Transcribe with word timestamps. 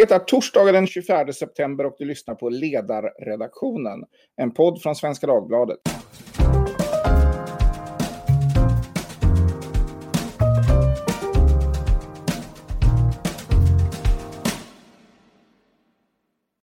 Det 0.00 0.10
är 0.10 0.18
torsdagen 0.18 0.74
den 0.74 0.86
24 0.86 1.32
september 1.32 1.86
och 1.86 1.94
du 1.98 2.04
lyssnar 2.04 2.34
på 2.34 2.48
Ledarredaktionen, 2.48 4.04
en 4.36 4.50
podd 4.50 4.82
från 4.82 4.96
Svenska 4.96 5.26
Dagbladet. 5.26 5.78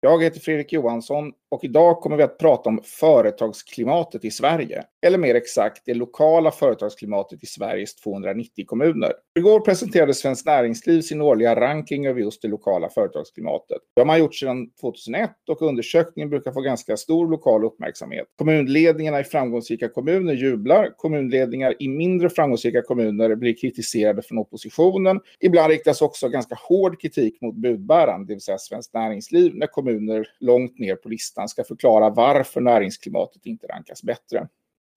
Jag 0.02 0.24
heter 0.24 0.40
Fredrik 0.40 0.74
Johansson 0.74 1.34
och 1.52 1.64
idag 1.64 2.00
kommer 2.02 2.18
vi 2.18 2.24
att 2.24 2.38
prata 2.38 2.70
om 2.70 2.82
företagsklimatet 2.84 4.26
i 4.26 4.32
Sverige. 4.32 4.84
Eller 5.06 5.18
mer 5.18 5.36
exakt, 5.36 5.82
det 5.86 5.94
lokala 5.94 6.52
företagsklimatet 6.52 7.44
i 7.44 7.46
Sveriges 7.46 7.96
290 7.96 8.66
kommuner. 8.68 9.14
Igår 9.40 9.60
presenterade 9.60 10.14
Svenskt 10.14 10.46
Näringsliv 10.46 11.02
sin 11.02 11.22
årliga 11.22 11.56
ranking 11.56 12.08
över 12.08 12.22
just 12.22 12.42
det 12.42 12.48
lokala 12.48 12.90
företagsklimatet. 12.90 13.78
Det 13.96 14.02
har 14.02 14.06
man 14.06 14.20
gjort 14.20 14.36
sedan 14.36 14.70
2001 14.82 15.32
och 15.50 15.62
undersökningen 15.62 16.30
brukar 16.30 16.52
få 16.52 16.62
ganska 16.62 16.98
stor 16.98 17.28
lokal 17.28 17.66
uppmärksamhet. 17.66 18.28
Kommunledningarna 18.38 19.20
i 19.20 19.24
framgångsrika 19.24 19.90
kommuner 19.90 20.34
jublar. 20.34 20.94
Kommunledningar 20.98 21.76
i 21.80 21.88
mindre 21.88 22.30
framgångsrika 22.30 22.82
kommuner 22.82 23.36
blir 23.36 23.58
kritiserade 23.62 24.22
från 24.22 24.38
oppositionen. 24.38 25.20
Ibland 25.40 25.70
riktas 25.72 26.02
också 26.02 26.30
ganska 26.30 26.56
hård 26.70 27.02
kritik 27.02 27.42
mot 27.42 27.56
budbäraren, 27.56 28.26
det 28.26 28.34
vill 28.34 28.42
säga 28.42 28.58
Svenskt 28.58 28.94
Näringsliv, 28.94 29.56
när 29.56 29.68
kommuner 29.68 30.28
långt 30.40 30.80
ner 30.80 30.96
på 30.96 31.10
listan 31.10 31.37
listan 31.38 31.50
ska 31.50 31.64
förklara 31.64 32.10
varför 32.10 32.62
näringsklimatet 32.62 33.46
inte 33.46 33.68
rankas 33.68 34.04
bättre. 34.04 34.48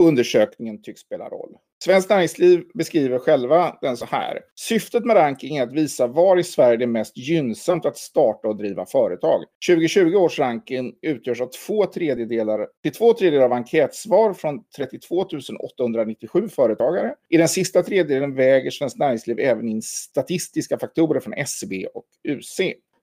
Undersökningen 0.02 0.82
tycks 0.82 1.00
spela 1.00 1.28
roll. 1.28 1.56
Svenskt 1.84 2.10
Näringsliv 2.10 2.64
beskriver 2.74 3.18
själva 3.18 3.78
den 3.80 3.96
så 3.96 4.04
här. 4.04 4.40
Syftet 4.54 5.04
med 5.04 5.16
rankingen 5.16 5.62
är 5.62 5.66
att 5.66 5.72
visa 5.72 6.06
var 6.06 6.38
i 6.38 6.44
Sverige 6.44 6.76
det 6.76 6.84
är 6.84 6.86
mest 6.86 7.16
gynnsamt 7.16 7.86
att 7.86 7.96
starta 7.96 8.48
och 8.48 8.56
driva 8.56 8.86
företag. 8.86 9.44
2020 9.66 10.16
års 10.16 10.38
ranking 10.38 10.94
utgörs 11.02 11.40
av 11.40 11.50
två 11.66 11.86
tredjedelar, 11.86 12.66
till 12.82 12.92
två 12.92 13.12
tredjedelar 13.12 13.44
av 13.44 13.52
enkätsvar 13.52 14.34
från 14.34 14.60
32 14.76 15.26
897 15.60 16.48
företagare. 16.48 17.14
I 17.28 17.36
den 17.36 17.48
sista 17.48 17.82
tredjedelen 17.82 18.34
väger 18.34 18.70
Svenskt 18.70 18.98
Näringsliv 18.98 19.38
även 19.38 19.68
in 19.68 19.82
statistiska 19.82 20.78
faktorer 20.78 21.20
från 21.20 21.34
SCB 21.34 21.86
och 21.94 22.04
UC. 22.28 22.60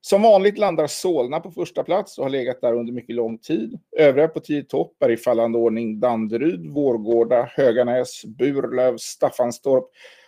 Som 0.10 0.22
vanligt 0.22 0.58
landar 0.58 0.88
Solna 0.88 1.40
på 1.40 1.52
första 1.52 1.84
plats 1.84 2.18
och 2.18 2.24
har 2.26 2.30
legat 2.30 2.62
där 2.62 2.74
under 2.74 2.94
mycket 2.94 3.16
lång 3.16 3.38
tid. 3.38 3.80
Övriga 3.98 4.28
på 4.28 4.40
tio 4.40 4.64
topp 4.64 5.04
är 5.04 5.10
i 5.10 5.18
fallande 5.18 5.58
ordning 5.58 6.00
Danderyd, 6.00 6.68
Vårgårda, 6.68 7.50
Höganäs, 7.56 8.26
Burlöv, 8.26 8.98
Staffanstorp, 8.98 9.86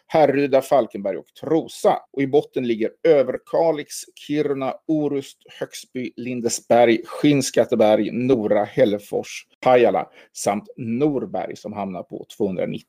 Härryda, 0.08 0.62
Falkenberg 0.62 1.18
och 1.18 1.34
Trosa. 1.42 1.98
Och 2.12 2.22
i 2.22 2.28
botten 2.28 2.68
ligger 2.68 2.92
Överkalix, 3.04 3.96
Kiruna, 4.16 4.74
Orust, 4.88 5.38
Högsby, 5.60 6.12
Lindesberg, 6.16 7.02
Skinnskatteberg, 7.06 8.12
Nora, 8.12 8.64
Hällefors, 8.64 9.48
Pajala 9.60 10.10
samt 10.34 10.64
Norberg 10.78 11.56
som 11.56 11.74
hamnar 11.74 12.04
på 12.04 12.26
290 12.38 12.86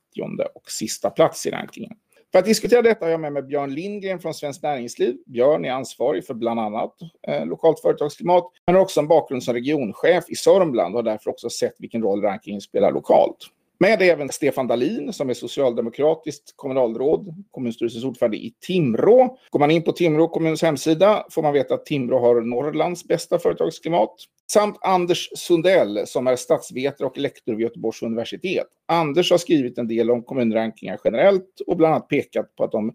och 0.54 0.70
sista 0.70 1.10
plats 1.10 1.46
i 1.46 1.50
rankingen. 1.50 1.92
För 2.32 2.38
att 2.38 2.44
diskutera 2.44 2.82
detta 2.82 3.04
har 3.04 3.10
jag 3.10 3.20
med 3.20 3.32
mig 3.32 3.42
Björn 3.42 3.74
Lindgren 3.74 4.18
från 4.18 4.34
Svenskt 4.34 4.62
Näringsliv. 4.62 5.16
Björn 5.26 5.64
är 5.64 5.72
ansvarig 5.72 6.26
för 6.26 6.34
bland 6.34 6.60
annat 6.60 6.94
eh, 7.28 7.46
lokalt 7.46 7.80
företagsklimat, 7.80 8.52
men 8.66 8.74
har 8.74 8.82
också 8.82 9.00
en 9.00 9.08
bakgrund 9.08 9.42
som 9.42 9.54
regionchef 9.54 10.24
i 10.28 10.34
Sörmland 10.34 10.94
och 10.94 10.98
har 10.98 11.10
därför 11.10 11.30
också 11.30 11.50
sett 11.50 11.74
vilken 11.78 12.02
roll 12.02 12.22
rankingen 12.22 12.60
spelar 12.60 12.92
lokalt. 12.92 13.36
Med 13.82 14.02
även 14.02 14.28
Stefan 14.28 14.66
Dalin 14.66 15.12
som 15.12 15.30
är 15.30 15.34
socialdemokratiskt 15.34 16.52
kommunalråd, 16.56 17.44
kommunstyrelsens 17.50 18.04
ordförande 18.04 18.36
i 18.36 18.54
Timrå. 18.66 19.38
Går 19.50 19.60
man 19.60 19.70
in 19.70 19.82
på 19.82 19.92
Timrå 19.92 20.28
kommuns 20.28 20.62
hemsida 20.62 21.26
får 21.30 21.42
man 21.42 21.52
veta 21.52 21.74
att 21.74 21.86
Timrå 21.86 22.18
har 22.18 22.40
Norrlands 22.40 23.04
bästa 23.04 23.38
företagsklimat. 23.38 24.14
Samt 24.52 24.78
Anders 24.80 25.28
Sundell 25.36 26.06
som 26.06 26.26
är 26.26 26.36
statsvetare 26.36 27.08
och 27.08 27.18
lektor 27.18 27.54
vid 27.54 27.60
Göteborgs 27.60 28.02
universitet. 28.02 28.66
Anders 28.86 29.30
har 29.30 29.38
skrivit 29.38 29.78
en 29.78 29.88
del 29.88 30.10
om 30.10 30.22
kommunrankingar 30.22 30.98
generellt 31.04 31.60
och 31.66 31.76
bland 31.76 31.94
annat 31.94 32.08
pekat 32.08 32.56
på 32.56 32.64
att 32.64 32.72
de, 32.72 32.92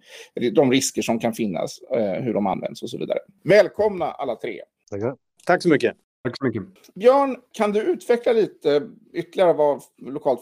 de 0.55 0.71
risker 0.71 1.01
som 1.01 1.19
kan 1.19 1.33
finnas, 1.33 1.79
eh, 1.95 2.23
hur 2.23 2.33
de 2.33 2.47
används 2.47 2.83
och 2.83 2.89
så 2.89 2.97
vidare. 2.97 3.19
Välkomna 3.43 4.05
alla 4.05 4.35
tre. 4.35 4.61
Tackar. 4.89 5.15
Tack 5.45 5.63
så 5.63 5.69
mycket. 5.69 5.95
Tack 6.23 6.37
så 6.37 6.45
mycket. 6.45 6.63
Björn, 6.95 7.37
kan 7.51 7.71
du 7.71 7.81
utveckla 7.81 8.33
lite 8.33 8.89
ytterligare 9.13 9.53
vad 9.53 9.81
lokalt 10.01 10.41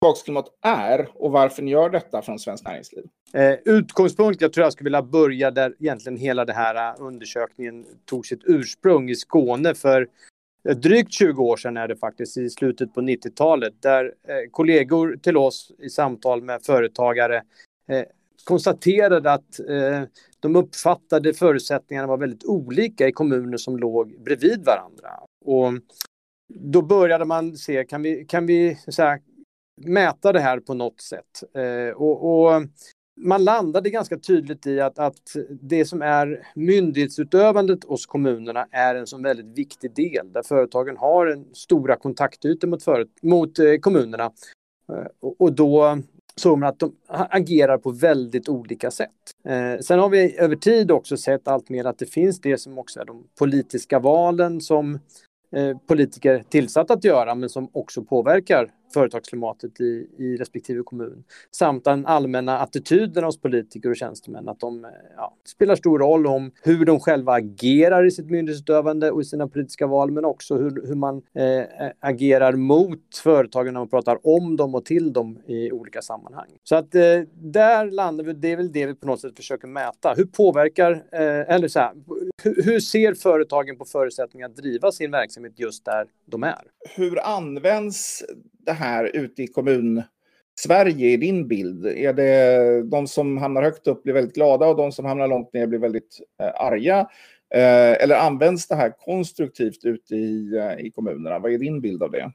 företagsklimat 0.00 0.46
är 0.62 1.08
och 1.14 1.32
varför 1.32 1.62
ni 1.62 1.70
gör 1.70 1.90
detta 1.90 2.22
från 2.22 2.38
Svenskt 2.38 2.64
Näringsliv? 2.64 3.04
Eh, 3.32 3.54
utgångspunkt, 3.64 4.40
jag 4.40 4.52
tror 4.52 4.64
jag 4.64 4.72
skulle 4.72 4.86
vilja 4.86 5.02
börja 5.02 5.50
där 5.50 5.74
egentligen 5.78 6.18
hela 6.18 6.44
den 6.44 6.56
här 6.56 6.90
eh, 6.90 7.06
undersökningen 7.06 7.86
tog 8.04 8.26
sitt 8.26 8.40
ursprung 8.44 9.10
i 9.10 9.14
Skåne 9.14 9.74
för 9.74 10.08
eh, 10.68 10.76
drygt 10.76 11.12
20 11.12 11.42
år 11.42 11.56
sedan 11.56 11.76
är 11.76 11.88
det 11.88 11.96
faktiskt, 11.96 12.36
i 12.36 12.50
slutet 12.50 12.94
på 12.94 13.00
90-talet, 13.00 13.82
där 13.82 14.04
eh, 14.04 14.50
kollegor 14.50 15.16
till 15.22 15.36
oss 15.36 15.72
i 15.78 15.90
samtal 15.90 16.42
med 16.42 16.62
företagare 16.62 17.42
eh, 17.88 18.04
konstaterade 18.44 19.32
att 19.32 19.60
eh, 19.60 20.02
de 20.40 20.56
uppfattade 20.56 21.34
förutsättningarna 21.34 22.06
var 22.08 22.16
väldigt 22.16 22.44
olika 22.44 23.08
i 23.08 23.12
kommuner 23.12 23.56
som 23.56 23.76
låg 23.76 24.20
bredvid 24.20 24.64
varandra. 24.64 25.10
Och 25.44 25.72
då 26.54 26.82
började 26.82 27.24
man 27.24 27.56
se, 27.56 27.84
kan 27.84 28.02
vi, 28.02 28.24
kan 28.24 28.46
vi 28.46 28.78
så 28.88 29.02
här, 29.02 29.20
mäta 29.80 30.32
det 30.32 30.40
här 30.40 30.60
på 30.60 30.74
något 30.74 31.00
sätt? 31.00 31.42
Eh, 31.54 31.96
och, 31.96 32.44
och, 32.44 32.62
man 33.20 33.44
landade 33.44 33.90
ganska 33.90 34.18
tydligt 34.18 34.66
i 34.66 34.80
att, 34.80 34.98
att 34.98 35.36
det 35.50 35.84
som 35.84 36.02
är 36.02 36.46
myndighetsutövandet 36.54 37.84
hos 37.84 38.06
kommunerna 38.06 38.66
är 38.70 38.94
en 38.94 39.06
så 39.06 39.18
väldigt 39.18 39.58
viktig 39.58 39.94
del 39.94 40.32
där 40.32 40.42
företagen 40.42 40.96
har 40.96 41.26
en 41.26 41.54
stora 41.54 41.96
kontaktytor 41.96 42.68
mot, 42.68 42.82
för, 42.82 43.06
mot 43.22 43.58
eh, 43.58 43.76
kommunerna. 43.80 44.24
Eh, 44.92 45.06
och, 45.20 45.40
och 45.40 45.52
då 45.52 45.98
såg 46.38 46.58
man 46.58 46.68
att 46.68 46.78
de 46.78 46.92
agerar 47.08 47.78
på 47.78 47.90
väldigt 47.90 48.48
olika 48.48 48.90
sätt. 48.90 49.10
Eh, 49.44 49.78
sen 49.80 49.98
har 49.98 50.08
vi 50.08 50.38
över 50.38 50.56
tid 50.56 50.90
också 50.90 51.16
sett 51.16 51.48
allt 51.48 51.68
mer 51.68 51.84
att 51.84 51.98
det 51.98 52.06
finns 52.06 52.40
det 52.40 52.58
som 52.58 52.78
också 52.78 53.00
är 53.00 53.04
de 53.04 53.24
politiska 53.38 53.98
valen 53.98 54.60
som 54.60 54.94
eh, 55.52 55.78
politiker 55.86 56.44
tillsatt 56.48 56.90
att 56.90 57.04
göra 57.04 57.34
men 57.34 57.48
som 57.48 57.68
också 57.72 58.02
påverkar 58.02 58.70
företagsklimatet 58.94 59.80
i, 59.80 60.08
i 60.18 60.36
respektive 60.36 60.82
kommun. 60.82 61.24
Samt 61.50 61.84
den 61.84 62.06
allmänna 62.06 62.58
attityden 62.58 63.24
hos 63.24 63.40
politiker 63.40 63.90
och 63.90 63.96
tjänstemän 63.96 64.48
att 64.48 64.60
de 64.60 64.86
ja, 65.16 65.34
spelar 65.46 65.76
stor 65.76 65.98
roll 65.98 66.26
om 66.26 66.50
hur 66.62 66.84
de 66.84 67.00
själva 67.00 67.32
agerar 67.32 68.06
i 68.06 68.10
sitt 68.10 68.30
myndighetsutövande 68.30 69.10
och 69.10 69.20
i 69.20 69.24
sina 69.24 69.48
politiska 69.48 69.86
val 69.86 70.10
men 70.10 70.24
också 70.24 70.56
hur, 70.56 70.86
hur 70.86 70.94
man 70.94 71.22
eh, 71.34 71.90
agerar 72.00 72.52
mot 72.52 73.16
företagen 73.22 73.74
när 73.74 73.80
man 73.80 73.88
pratar 73.88 74.26
om 74.26 74.56
dem 74.56 74.74
och 74.74 74.84
till 74.84 75.12
dem 75.12 75.38
i 75.46 75.72
olika 75.72 76.02
sammanhang. 76.02 76.48
Så 76.64 76.76
att 76.76 76.94
eh, 76.94 77.20
där 77.34 77.90
landar 77.90 78.24
vi, 78.24 78.32
det 78.32 78.52
är 78.52 78.56
väl 78.56 78.72
det 78.72 78.86
vi 78.86 78.94
på 78.94 79.06
något 79.06 79.20
sätt 79.20 79.36
försöker 79.36 79.68
mäta. 79.68 80.14
Hur 80.16 80.24
påverkar, 80.24 80.92
eh, 80.92 81.54
eller 81.54 81.68
så 81.68 81.78
här, 81.78 81.92
hur, 82.42 82.62
hur 82.62 82.80
ser 82.80 83.14
företagen 83.14 83.76
på 83.76 83.84
förutsättningar 83.84 84.48
att 84.48 84.56
driva 84.56 84.92
sin 84.92 85.10
verksamhet 85.10 85.52
just 85.56 85.84
där 85.84 86.06
de 86.26 86.42
är? 86.42 86.62
Hur 86.96 87.26
används 87.26 88.24
det 88.68 88.74
här 88.74 89.10
ute 89.16 89.42
i 89.42 89.46
kommun 89.46 90.02
Sverige 90.60 91.08
i 91.08 91.16
din 91.16 91.48
bild? 91.48 91.86
Är 91.86 92.12
det 92.12 92.82
de 92.82 93.06
som 93.06 93.38
hamnar 93.38 93.62
högt 93.62 93.86
upp 93.86 94.02
blir 94.02 94.14
väldigt 94.14 94.34
glada 94.34 94.66
och 94.66 94.76
de 94.76 94.92
som 94.92 95.04
hamnar 95.04 95.28
långt 95.28 95.52
ner 95.52 95.66
blir 95.66 95.78
väldigt 95.78 96.20
eh, 96.42 96.62
arga? 96.62 96.98
Eh, 97.54 98.02
eller 98.02 98.16
används 98.16 98.68
det 98.68 98.74
här 98.74 98.90
konstruktivt 98.98 99.84
ute 99.84 100.14
i, 100.14 100.56
eh, 100.56 100.86
i 100.86 100.90
kommunerna? 100.90 101.38
Vad 101.38 101.52
är 101.52 101.58
din 101.58 101.80
bild 101.80 102.02
av 102.02 102.10
det? 102.10 102.32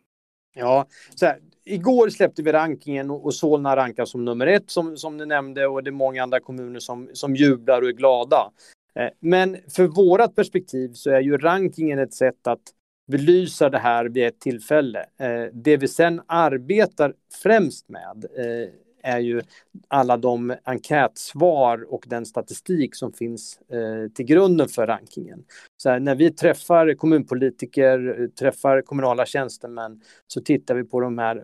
Ja, 0.55 0.85
så 1.16 1.25
här, 1.25 1.39
igår 1.66 2.09
släppte 2.09 2.44
vi 2.44 2.51
rankingen 2.51 3.09
och 3.11 3.33
Solna 3.33 3.75
rankas 3.75 4.11
som 4.11 4.25
nummer 4.25 4.47
ett 4.47 4.69
som, 4.69 4.97
som 4.97 5.17
du 5.17 5.25
nämnde 5.25 5.67
och 5.67 5.83
det 5.83 5.89
är 5.89 5.91
många 5.91 6.23
andra 6.23 6.39
kommuner 6.39 6.79
som, 6.79 7.09
som 7.13 7.35
jublar 7.35 7.81
och 7.81 7.88
är 7.88 7.94
glada. 7.94 8.51
Eh, 8.95 9.09
men 9.19 9.57
för 9.75 9.88
vårat 9.88 10.35
perspektiv 10.35 10.94
så 10.94 11.09
är 11.09 11.21
ju 11.21 11.38
rankingen 11.38 12.00
ett 12.00 12.13
sätt 12.13 12.47
att 12.47 12.62
belysa 13.07 13.69
det 13.69 13.79
här 13.79 14.05
vid 14.05 14.27
ett 14.27 14.39
tillfälle. 14.39 15.00
Eh, 15.00 15.44
det 15.53 15.77
vi 15.77 15.88
sen 15.88 16.21
arbetar 16.27 17.13
främst 17.44 17.89
med 17.89 18.25
eh, 18.38 18.69
är 19.03 19.19
ju 19.19 19.41
alla 19.88 20.17
de 20.17 20.55
enkätsvar 20.63 21.94
och 21.94 22.05
den 22.07 22.25
statistik 22.25 22.95
som 22.95 23.13
finns 23.13 23.59
eh, 23.71 24.11
till 24.11 24.25
grunden 24.25 24.67
för 24.69 24.88
rankingen. 24.88 25.44
Så 25.77 25.89
här, 25.89 26.00
när 26.00 26.15
vi 26.15 26.31
träffar 26.31 26.94
kommunpolitiker, 26.94 28.29
träffar 28.39 28.81
kommunala 28.81 29.25
tjänstemän 29.25 30.01
så 30.27 30.41
tittar 30.41 30.75
vi 30.75 30.83
på 30.83 31.00
de 31.00 31.17
här 31.17 31.44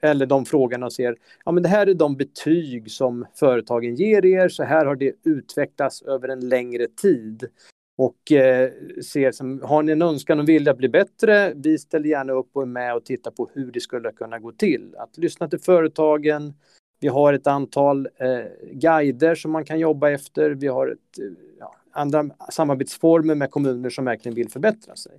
eller 0.00 0.26
de 0.26 0.44
frågorna 0.44 0.86
och 0.86 0.92
ser 0.92 1.16
ja 1.44 1.52
men 1.52 1.62
det 1.62 1.68
här 1.68 1.86
är 1.86 1.94
de 1.94 2.16
betyg 2.16 2.90
som 2.90 3.26
företagen 3.34 3.94
ger 3.94 4.24
er, 4.24 4.48
så 4.48 4.62
här 4.62 4.86
har 4.86 4.96
det 4.96 5.12
utvecklats 5.24 6.02
över 6.02 6.28
en 6.28 6.48
längre 6.48 6.86
tid 6.86 7.48
och 7.96 8.32
eh, 8.32 8.70
ser 9.04 9.32
som, 9.32 9.60
har 9.62 9.82
ni 9.82 9.92
en 9.92 10.02
önskan 10.02 10.40
och 10.40 10.48
vilja 10.48 10.72
att 10.72 10.78
bli 10.78 10.88
bättre, 10.88 11.52
vi 11.56 11.78
ställer 11.78 12.08
gärna 12.08 12.32
upp 12.32 12.50
och 12.52 12.62
är 12.62 12.66
med 12.66 12.94
och 12.94 13.04
tittar 13.04 13.30
på 13.30 13.50
hur 13.54 13.72
det 13.72 13.80
skulle 13.80 14.12
kunna 14.12 14.38
gå 14.38 14.52
till. 14.52 14.94
Att 14.98 15.18
lyssna 15.18 15.48
till 15.48 15.60
företagen, 15.60 16.54
vi 17.00 17.08
har 17.08 17.32
ett 17.32 17.46
antal 17.46 18.08
eh, 18.16 18.44
guider 18.72 19.34
som 19.34 19.50
man 19.50 19.64
kan 19.64 19.78
jobba 19.78 20.10
efter, 20.10 20.50
vi 20.50 20.66
har 20.66 20.88
ett, 20.88 21.18
eh, 21.18 21.24
ja, 21.58 21.74
andra 21.90 22.30
samarbetsformer 22.50 23.34
med 23.34 23.50
kommuner 23.50 23.90
som 23.90 24.04
verkligen 24.04 24.34
vill 24.34 24.50
förbättra 24.50 24.96
sig. 24.96 25.12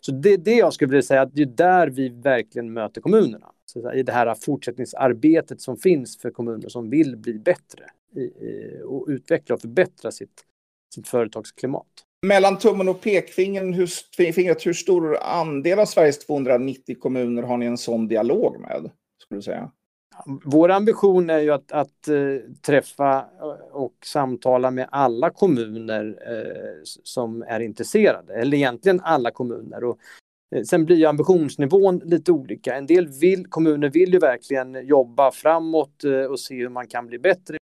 Så 0.00 0.12
det 0.12 0.32
är 0.32 0.38
det 0.38 0.54
jag 0.54 0.72
skulle 0.72 0.90
vilja 0.90 1.02
säga 1.02 1.22
att 1.22 1.34
det 1.34 1.42
är 1.42 1.46
där 1.46 1.88
vi 1.88 2.08
verkligen 2.08 2.72
möter 2.72 3.00
kommunerna. 3.00 3.52
Så 3.66 3.92
I 3.92 4.02
det 4.02 4.12
här 4.12 4.34
fortsättningsarbetet 4.34 5.60
som 5.60 5.76
finns 5.76 6.18
för 6.18 6.30
kommuner 6.30 6.68
som 6.68 6.90
vill 6.90 7.16
bli 7.16 7.38
bättre 7.38 7.84
och 8.84 9.06
utveckla 9.08 9.54
och 9.54 9.60
förbättra 9.60 10.10
sitt, 10.10 10.44
sitt 10.94 11.08
företagsklimat. 11.08 11.86
Mellan 12.26 12.58
tummen 12.58 12.88
och 12.88 13.00
pekfingret, 13.00 13.76
hur, 13.76 14.32
fingret, 14.32 14.66
hur 14.66 14.72
stor 14.72 15.18
andel 15.22 15.78
av 15.78 15.86
Sveriges 15.86 16.26
290 16.26 16.96
kommuner 17.00 17.42
har 17.42 17.56
ni 17.56 17.66
en 17.66 17.78
sån 17.78 18.08
dialog 18.08 18.60
med? 18.60 18.90
Skulle 19.22 19.38
du 19.38 19.42
säga? 19.42 19.70
Vår 20.44 20.70
ambition 20.70 21.30
är 21.30 21.38
ju 21.38 21.50
att, 21.50 21.72
att 21.72 22.08
eh, 22.08 22.16
träffa 22.66 23.24
och 23.72 23.94
samtala 24.04 24.70
med 24.70 24.88
alla 24.90 25.30
kommuner 25.30 26.18
eh, 26.26 26.80
som 26.84 27.42
är 27.42 27.60
intresserade, 27.60 28.34
eller 28.34 28.56
egentligen 28.56 29.00
alla 29.00 29.30
kommuner. 29.30 29.84
Och, 29.84 29.98
eh, 30.56 30.62
sen 30.62 30.84
blir 30.84 31.06
ambitionsnivån 31.06 31.98
lite 32.04 32.32
olika. 32.32 32.74
En 32.74 32.86
del 32.86 33.08
vill, 33.08 33.46
kommuner 33.46 33.90
vill 33.90 34.12
ju 34.12 34.18
verkligen 34.18 34.86
jobba 34.86 35.30
framåt 35.30 36.04
och 36.30 36.40
se 36.40 36.54
hur 36.54 36.68
man 36.68 36.86
kan 36.86 37.06
bli 37.06 37.18
bättre 37.18 37.59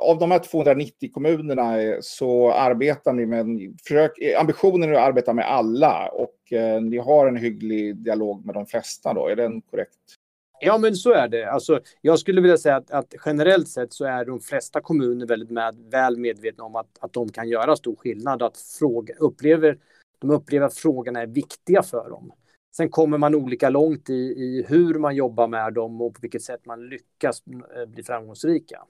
av 0.00 0.18
de 0.18 0.30
här 0.30 0.38
290 0.38 1.10
kommunerna 1.12 1.82
eh, 1.82 1.96
så 2.00 2.52
arbetar 2.52 3.12
ni 3.12 3.26
med, 3.26 3.76
försök, 3.84 4.12
ambitionen 4.38 4.90
är 4.90 4.92
att 4.92 5.08
arbeta 5.08 5.32
med 5.32 5.50
alla 5.50 6.08
och 6.08 6.52
eh, 6.52 6.82
ni 6.82 6.98
har 6.98 7.26
en 7.26 7.36
hygglig 7.36 7.96
dialog 7.96 8.46
med 8.46 8.54
de 8.54 8.66
flesta 8.66 9.14
då, 9.14 9.28
är 9.28 9.36
den 9.36 9.60
korrekt? 9.60 9.98
Ja, 10.60 10.78
men 10.78 10.96
så 10.96 11.12
är 11.12 11.28
det. 11.28 11.50
Alltså, 11.50 11.80
jag 12.00 12.18
skulle 12.18 12.40
vilja 12.40 12.58
säga 12.58 12.76
att, 12.76 12.90
att 12.90 13.14
generellt 13.26 13.68
sett 13.68 13.92
så 13.92 14.04
är 14.04 14.24
de 14.24 14.40
flesta 14.40 14.80
kommuner 14.80 15.26
väldigt 15.26 15.50
med, 15.50 15.76
väl 15.90 16.16
medvetna 16.16 16.64
om 16.64 16.76
att, 16.76 16.98
att 17.00 17.12
de 17.12 17.28
kan 17.28 17.48
göra 17.48 17.76
stor 17.76 17.96
skillnad, 17.96 18.42
att 18.42 18.56
fråga, 18.78 19.14
upplever, 19.18 19.78
de 20.18 20.30
upplever 20.30 20.66
att 20.66 20.74
frågorna 20.74 21.22
är 21.22 21.26
viktiga 21.26 21.82
för 21.82 22.10
dem. 22.10 22.32
Sen 22.76 22.88
kommer 22.88 23.18
man 23.18 23.34
olika 23.34 23.70
långt 23.70 24.10
i, 24.10 24.14
i 24.14 24.64
hur 24.68 24.94
man 24.94 25.16
jobbar 25.16 25.48
med 25.48 25.74
dem 25.74 26.00
och 26.00 26.14
på 26.14 26.18
vilket 26.20 26.42
sätt 26.42 26.66
man 26.66 26.88
lyckas 26.88 27.42
eh, 27.76 27.86
bli 27.86 28.02
framgångsrika. 28.02 28.84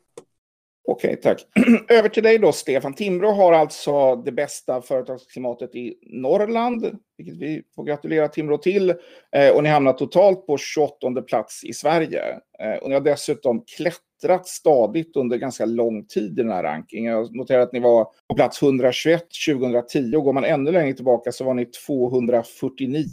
Okej, 0.91 1.17
tack. 1.17 1.47
Över 1.89 2.09
till 2.09 2.23
dig 2.23 2.39
då, 2.39 2.53
Stefan. 2.53 2.95
Timrå 2.95 3.31
har 3.31 3.53
alltså 3.53 4.17
det 4.17 4.33
bästa 4.33 4.83
företagsklimatet 4.83 5.75
i 5.75 5.95
Norrland, 6.03 6.99
vilket 7.19 7.37
vi 7.37 7.63
får 7.75 7.85
gratulera 7.85 8.29
Timrå 8.29 8.59
till. 8.59 8.91
Eh, 9.33 9.51
och 9.55 9.63
ni 9.63 9.69
hamnar 9.69 9.93
totalt 9.93 10.47
på 10.47 10.59
28 10.59 11.23
plats 11.23 11.65
i 11.65 11.73
Sverige. 11.73 12.23
Eh, 12.59 12.75
och 12.83 12.89
ni 12.89 12.95
har 12.95 13.01
dessutom 13.01 13.65
klättrat 13.77 14.47
stadigt 14.47 15.17
under 15.17 15.37
ganska 15.37 15.65
lång 15.65 16.07
tid 16.07 16.39
i 16.39 16.43
den 16.43 16.53
här 16.53 16.63
rankingen. 16.63 17.13
Jag 17.13 17.35
noterar 17.35 17.61
att 17.61 17.73
ni 17.73 17.81
var 17.81 18.07
på 18.29 18.35
plats 18.35 18.63
121 18.63 19.27
2010 19.47 20.17
och 20.17 20.25
går 20.25 20.33
man 20.33 20.45
ännu 20.45 20.73
längre 20.73 20.95
tillbaka 20.95 21.33
så 21.33 21.45
var 21.45 21.55
ni 21.55 21.65
249 21.65 23.05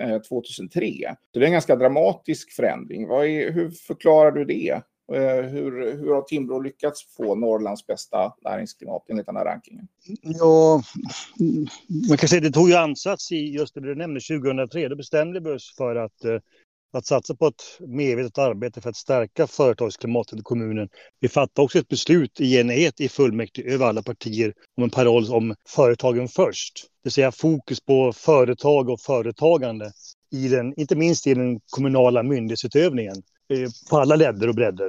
eh, 0.00 0.18
2003. 0.18 0.90
Så 1.32 1.38
det 1.38 1.44
är 1.44 1.46
en 1.46 1.52
ganska 1.52 1.76
dramatisk 1.76 2.52
förändring. 2.52 3.02
Är, 3.02 3.52
hur 3.52 3.70
förklarar 3.70 4.32
du 4.32 4.44
det? 4.44 4.80
Eh, 5.12 5.44
hur, 5.44 5.96
hur 5.96 6.14
har 6.14 6.22
Timbro 6.22 6.60
lyckats 6.60 7.16
få 7.16 7.34
Norrlands 7.34 7.86
bästa 7.86 8.34
näringsklimat 8.44 9.04
enligt 9.08 9.26
den 9.26 9.36
här 9.36 9.44
rankingen? 9.44 9.88
Ja, 10.22 10.82
man 12.08 12.18
kan 12.18 12.28
säga 12.28 12.38
att 12.38 12.44
det 12.44 12.50
tog 12.52 12.68
ju 12.68 12.74
ansats 12.74 13.32
i 13.32 13.36
just 13.36 13.74
det 13.74 13.80
du 13.80 13.94
nämnde 13.94 14.20
2003. 14.20 14.88
Då 14.88 14.96
bestämde 14.96 15.40
vi 15.40 15.50
oss 15.50 15.74
för 15.76 15.96
att, 15.96 16.24
eh, 16.24 16.40
att 16.92 17.06
satsa 17.06 17.34
på 17.34 17.46
ett 17.46 17.62
medvetet 17.80 18.38
arbete 18.38 18.80
för 18.80 18.90
att 18.90 18.96
stärka 18.96 19.46
företagsklimatet 19.46 20.38
i 20.38 20.42
kommunen. 20.42 20.88
Vi 21.20 21.28
fattade 21.28 21.64
också 21.64 21.78
ett 21.78 21.88
beslut 21.88 22.40
i 22.40 22.56
enighet 22.56 23.00
i 23.00 23.08
fullmäktige 23.08 23.74
över 23.74 23.86
alla 23.86 24.02
partier 24.02 24.54
om 24.76 24.82
en 24.84 24.90
paroll 24.90 25.30
om 25.30 25.54
företagen 25.68 26.28
först. 26.28 26.72
Det 26.84 27.06
vill 27.06 27.12
säga 27.12 27.32
fokus 27.32 27.80
på 27.80 28.12
företag 28.12 28.88
och 28.88 29.00
företagande, 29.00 29.92
i 30.32 30.48
den, 30.48 30.80
inte 30.80 30.96
minst 30.96 31.26
i 31.26 31.34
den 31.34 31.60
kommunala 31.70 32.22
myndighetsutövningen. 32.22 33.22
Eh, 33.48 33.70
på 33.90 33.96
alla 33.96 34.16
ledder 34.16 34.48
och 34.48 34.54
bredder. 34.54 34.86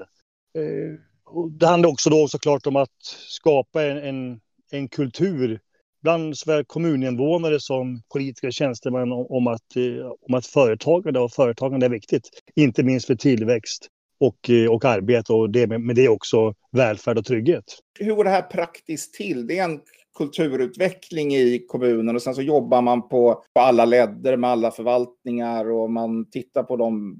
Eh, 0.58 1.00
och 1.26 1.52
det 1.52 1.68
handlar 1.68 1.90
också 1.90 2.10
då 2.10 2.28
såklart 2.28 2.68
om 2.68 2.76
att 2.76 3.04
skapa 3.28 3.84
en, 3.84 3.98
en, 3.98 4.40
en 4.72 4.88
kultur 4.90 5.60
bland 6.02 6.38
såväl 6.38 6.66
kommuninvånare 6.66 7.60
som 7.60 8.02
politiska 8.14 8.52
tjänstemän 8.52 9.12
om, 9.12 9.26
om, 9.30 9.48
att, 9.48 9.76
eh, 9.76 10.12
om 10.28 10.34
att 10.34 10.46
företagande 10.46 11.20
och 11.20 11.32
företagande 11.32 11.86
är 11.86 11.90
viktigt. 11.90 12.30
Inte 12.56 12.84
minst 12.84 13.08
för 13.08 13.16
tillväxt 13.16 13.88
och, 14.20 14.50
och 14.70 14.86
arbete 14.86 15.34
och 15.34 15.50
det, 15.50 15.68
med 15.68 15.96
det 15.96 16.10
också 16.10 16.54
välfärd 16.72 17.18
och 17.18 17.26
trygghet. 17.26 17.64
Hur 18.00 18.16
går 18.16 18.24
det 18.24 18.30
här 18.30 18.42
praktiskt 18.42 19.14
till? 19.14 19.48
Det 19.48 19.60
är 19.60 19.64
en 19.64 19.80
kulturutveckling 20.16 21.36
i 21.36 21.66
kommunen 21.68 22.16
och 22.16 22.22
sen 22.22 22.36
så 22.36 22.42
jobbar 22.42 22.82
man 22.82 23.08
på, 23.10 23.44
på 23.54 23.62
alla 23.62 23.86
ledder 23.86 24.38
med 24.38 24.50
alla 24.50 24.72
förvaltningar 24.72 25.72
och 25.72 25.92
man 25.92 26.30
tittar 26.30 26.64
på 26.64 26.76
de, 26.76 27.18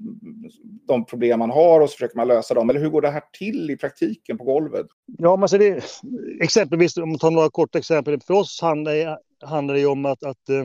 de 0.86 1.04
problem 1.04 1.38
man 1.38 1.50
har 1.50 1.80
och 1.80 1.90
så 1.90 1.94
försöker 1.94 2.16
man 2.16 2.28
lösa 2.28 2.54
dem. 2.54 2.70
Eller 2.70 2.80
hur 2.80 2.88
går 2.88 3.02
det 3.02 3.10
här 3.10 3.22
till 3.38 3.70
i 3.70 3.76
praktiken 3.76 4.38
på 4.38 4.44
golvet? 4.44 4.86
Ja, 5.18 5.36
man 5.36 5.48
ser 5.48 5.74
alltså 5.74 6.06
det, 6.06 6.44
exempelvis 6.44 6.96
om 6.96 7.08
man 7.08 7.18
tar 7.18 7.30
några 7.30 7.50
korta 7.50 7.78
exempel. 7.78 8.20
För 8.20 8.34
oss 8.34 8.60
handlar, 8.60 9.18
handlar 9.44 9.74
det 9.74 9.86
om 9.86 10.06
att, 10.06 10.24
att 10.24 10.48
eh, 10.48 10.64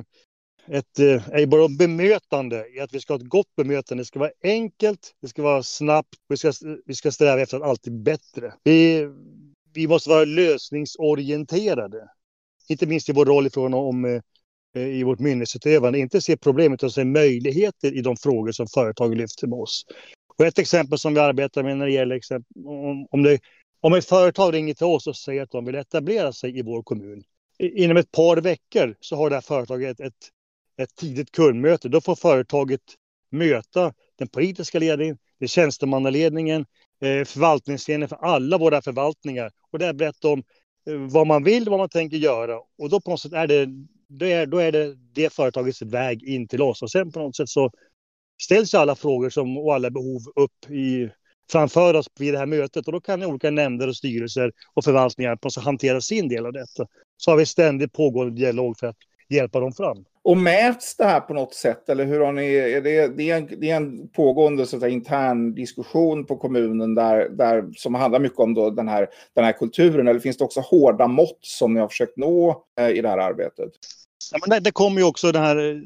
ett, 0.68 1.00
eh, 1.00 1.46
bara 1.50 1.68
bemötande, 1.68 2.66
i 2.76 2.80
att 2.80 2.94
vi 2.94 3.00
ska 3.00 3.14
ha 3.14 3.20
ett 3.20 3.30
gott 3.30 3.56
bemötande. 3.56 4.02
Det 4.02 4.06
ska 4.06 4.20
vara 4.20 4.32
enkelt, 4.44 5.16
det 5.22 5.28
ska 5.28 5.44
vara 5.44 5.64
snabbt, 5.64 6.16
vi 6.30 6.38
ska, 6.38 6.52
vi 6.86 6.94
ska 6.94 7.12
sträva 7.12 7.42
efter 7.42 7.58
att 7.58 7.64
alltid 7.64 8.04
bättre. 8.04 8.54
Vi, 8.64 9.08
vi 9.74 9.88
måste 9.88 10.10
vara 10.10 10.26
lösningsorienterade 10.26 12.08
inte 12.72 12.88
minst 12.88 13.10
i 13.10 13.14
vår 13.14 13.26
roll 13.26 13.48
i 13.48 13.50
frågan 13.50 13.74
om 13.74 14.06
eh, 14.06 14.22
eh, 14.76 14.88
i 14.88 15.04
vårt 15.04 15.20
myndighetsutövande, 15.20 16.00
inte 16.00 16.22
se 16.22 16.38
problem 16.38 16.74
utan 16.74 16.92
se 16.92 17.06
möjligheter 17.06 17.98
i 17.98 18.02
de 18.02 18.18
frågor 18.18 18.52
som 18.52 18.68
företag 18.68 19.16
lyfter 19.16 19.48
med 19.48 19.60
oss. 19.60 19.86
Och 20.38 20.46
ett 20.46 20.60
exempel 20.60 21.00
som 21.00 21.14
vi 21.14 21.20
arbetar 21.20 21.64
med 21.64 21.78
när 21.78 21.86
det 21.86 21.92
gäller 21.92 22.22
om, 22.66 23.08
om, 23.12 23.24
det, 23.24 23.40
om 23.82 23.94
ett 23.94 24.06
företag 24.06 24.54
ringer 24.54 24.74
till 24.74 24.86
oss 24.86 25.08
och 25.08 25.16
säger 25.16 25.44
att 25.44 25.52
de 25.52 25.66
vill 25.66 25.76
etablera 25.76 26.34
sig 26.34 26.60
i 26.60 26.62
vår 26.62 26.84
kommun. 26.84 27.24
Inom 27.60 27.98
ett 27.98 28.12
par 28.12 28.38
veckor 28.38 28.96
så 29.00 29.16
har 29.16 29.30
det 29.30 29.36
här 29.36 29.42
företaget 29.42 30.00
ett, 30.00 30.08
ett, 30.08 30.14
ett 30.78 30.96
tidigt 30.96 31.32
kundmöte. 31.32 31.90
Då 31.90 32.02
får 32.02 32.16
företaget 32.16 32.82
möta 33.32 33.94
den 34.18 34.28
politiska 34.28 34.80
ledningen, 34.80 35.18
det 35.40 35.48
tjänstemannaledningen, 35.48 36.66
eh, 37.02 37.26
förvaltningsledningen 37.26 38.10
för 38.10 38.16
alla 38.16 38.58
våra 38.58 38.82
förvaltningar. 38.82 39.52
Och 39.72 39.80
där 39.80 39.94
berättar 39.94 40.30
om 40.30 40.44
vad 41.10 41.28
man 41.28 41.44
vill, 41.44 41.70
vad 41.70 41.80
man 41.80 41.90
tänker 41.90 42.18
göra. 42.18 42.58
Och 42.78 42.90
då 42.90 43.02
på 43.02 43.12
något 43.12 43.20
sätt 43.20 43.34
är 43.34 43.48
det, 43.48 43.68
då 44.08 44.26
är, 44.26 44.46
då 44.46 44.58
är 44.58 44.72
det 44.72 44.96
det 45.14 45.34
företagets 45.34 45.82
väg 45.82 46.24
in 46.24 46.48
till 46.48 46.62
oss. 46.62 46.82
Och 46.82 46.92
sen 46.92 47.12
på 47.12 47.20
något 47.20 47.36
sätt 47.36 47.50
så 47.50 47.72
ställs 48.44 48.74
alla 48.74 48.96
frågor 48.96 49.30
som, 49.30 49.58
och 49.58 49.76
alla 49.76 49.90
behov 49.90 50.22
upp 50.36 50.72
i, 50.72 51.10
framför 51.52 51.94
oss 51.94 52.08
vid 52.20 52.34
det 52.34 52.38
här 52.38 52.46
mötet. 52.46 52.86
Och 52.86 52.94
då 52.94 53.02
kan 53.02 53.24
olika 53.24 53.52
nämnder 53.52 53.88
och 53.88 53.96
styrelser 53.96 54.52
och 54.74 54.84
förvaltningar 54.84 55.36
på 55.36 55.48
något 55.48 55.66
hantera 55.66 56.02
sin 56.02 56.30
del 56.30 56.46
av 56.46 56.54
detta. 56.54 56.88
Så 57.18 57.32
har 57.32 57.38
vi 57.38 57.46
ständigt 57.46 57.94
pågående 57.94 58.36
dialog 58.36 58.78
för 58.80 58.88
att 58.88 58.98
hjälpa 59.30 59.60
dem 59.60 59.74
fram. 59.74 60.06
Och 60.24 60.38
mäts 60.38 60.96
det 60.98 61.04
här 61.04 61.20
på 61.20 61.34
något 61.34 61.54
sätt? 61.54 61.90
Eller 61.90 62.06
hur 62.06 62.20
har 62.20 62.32
ni, 62.32 62.54
är 62.54 62.82
det, 62.82 63.08
det, 63.08 63.30
är 63.30 63.38
en, 63.38 63.48
det 63.60 63.70
är 63.70 63.76
en 63.76 64.10
pågående 64.10 64.66
så 64.66 64.76
att 64.76 64.82
säga, 64.82 64.94
intern 64.94 65.56
diskussion 65.56 66.26
på 66.26 66.38
kommunen 66.38 66.96
där, 66.96 67.30
där, 67.30 67.70
som 67.76 67.96
handlar 67.96 68.20
mycket 68.20 68.40
om 68.40 68.54
då 68.54 68.70
den, 68.70 68.88
här, 68.88 69.08
den 69.36 69.46
här 69.46 69.52
kulturen? 69.52 70.08
Eller 70.08 70.20
finns 70.20 70.38
det 70.38 70.44
också 70.44 70.60
hårda 70.60 71.08
mått 71.08 71.40
som 71.42 71.74
ni 71.74 71.80
har 71.80 71.88
försökt 71.88 72.18
nå 72.18 72.64
eh, 72.80 72.90
i 72.90 73.02
det 73.02 73.10
här 73.10 73.18
arbetet? 73.18 73.72
Ja, 74.32 74.38
men 74.42 74.50
det, 74.50 74.60
det 74.60 74.72
kommer 74.72 74.98
ju 74.98 75.08
också 75.08 75.32
den 75.32 75.44
här 75.44 75.72
eh, 75.72 75.82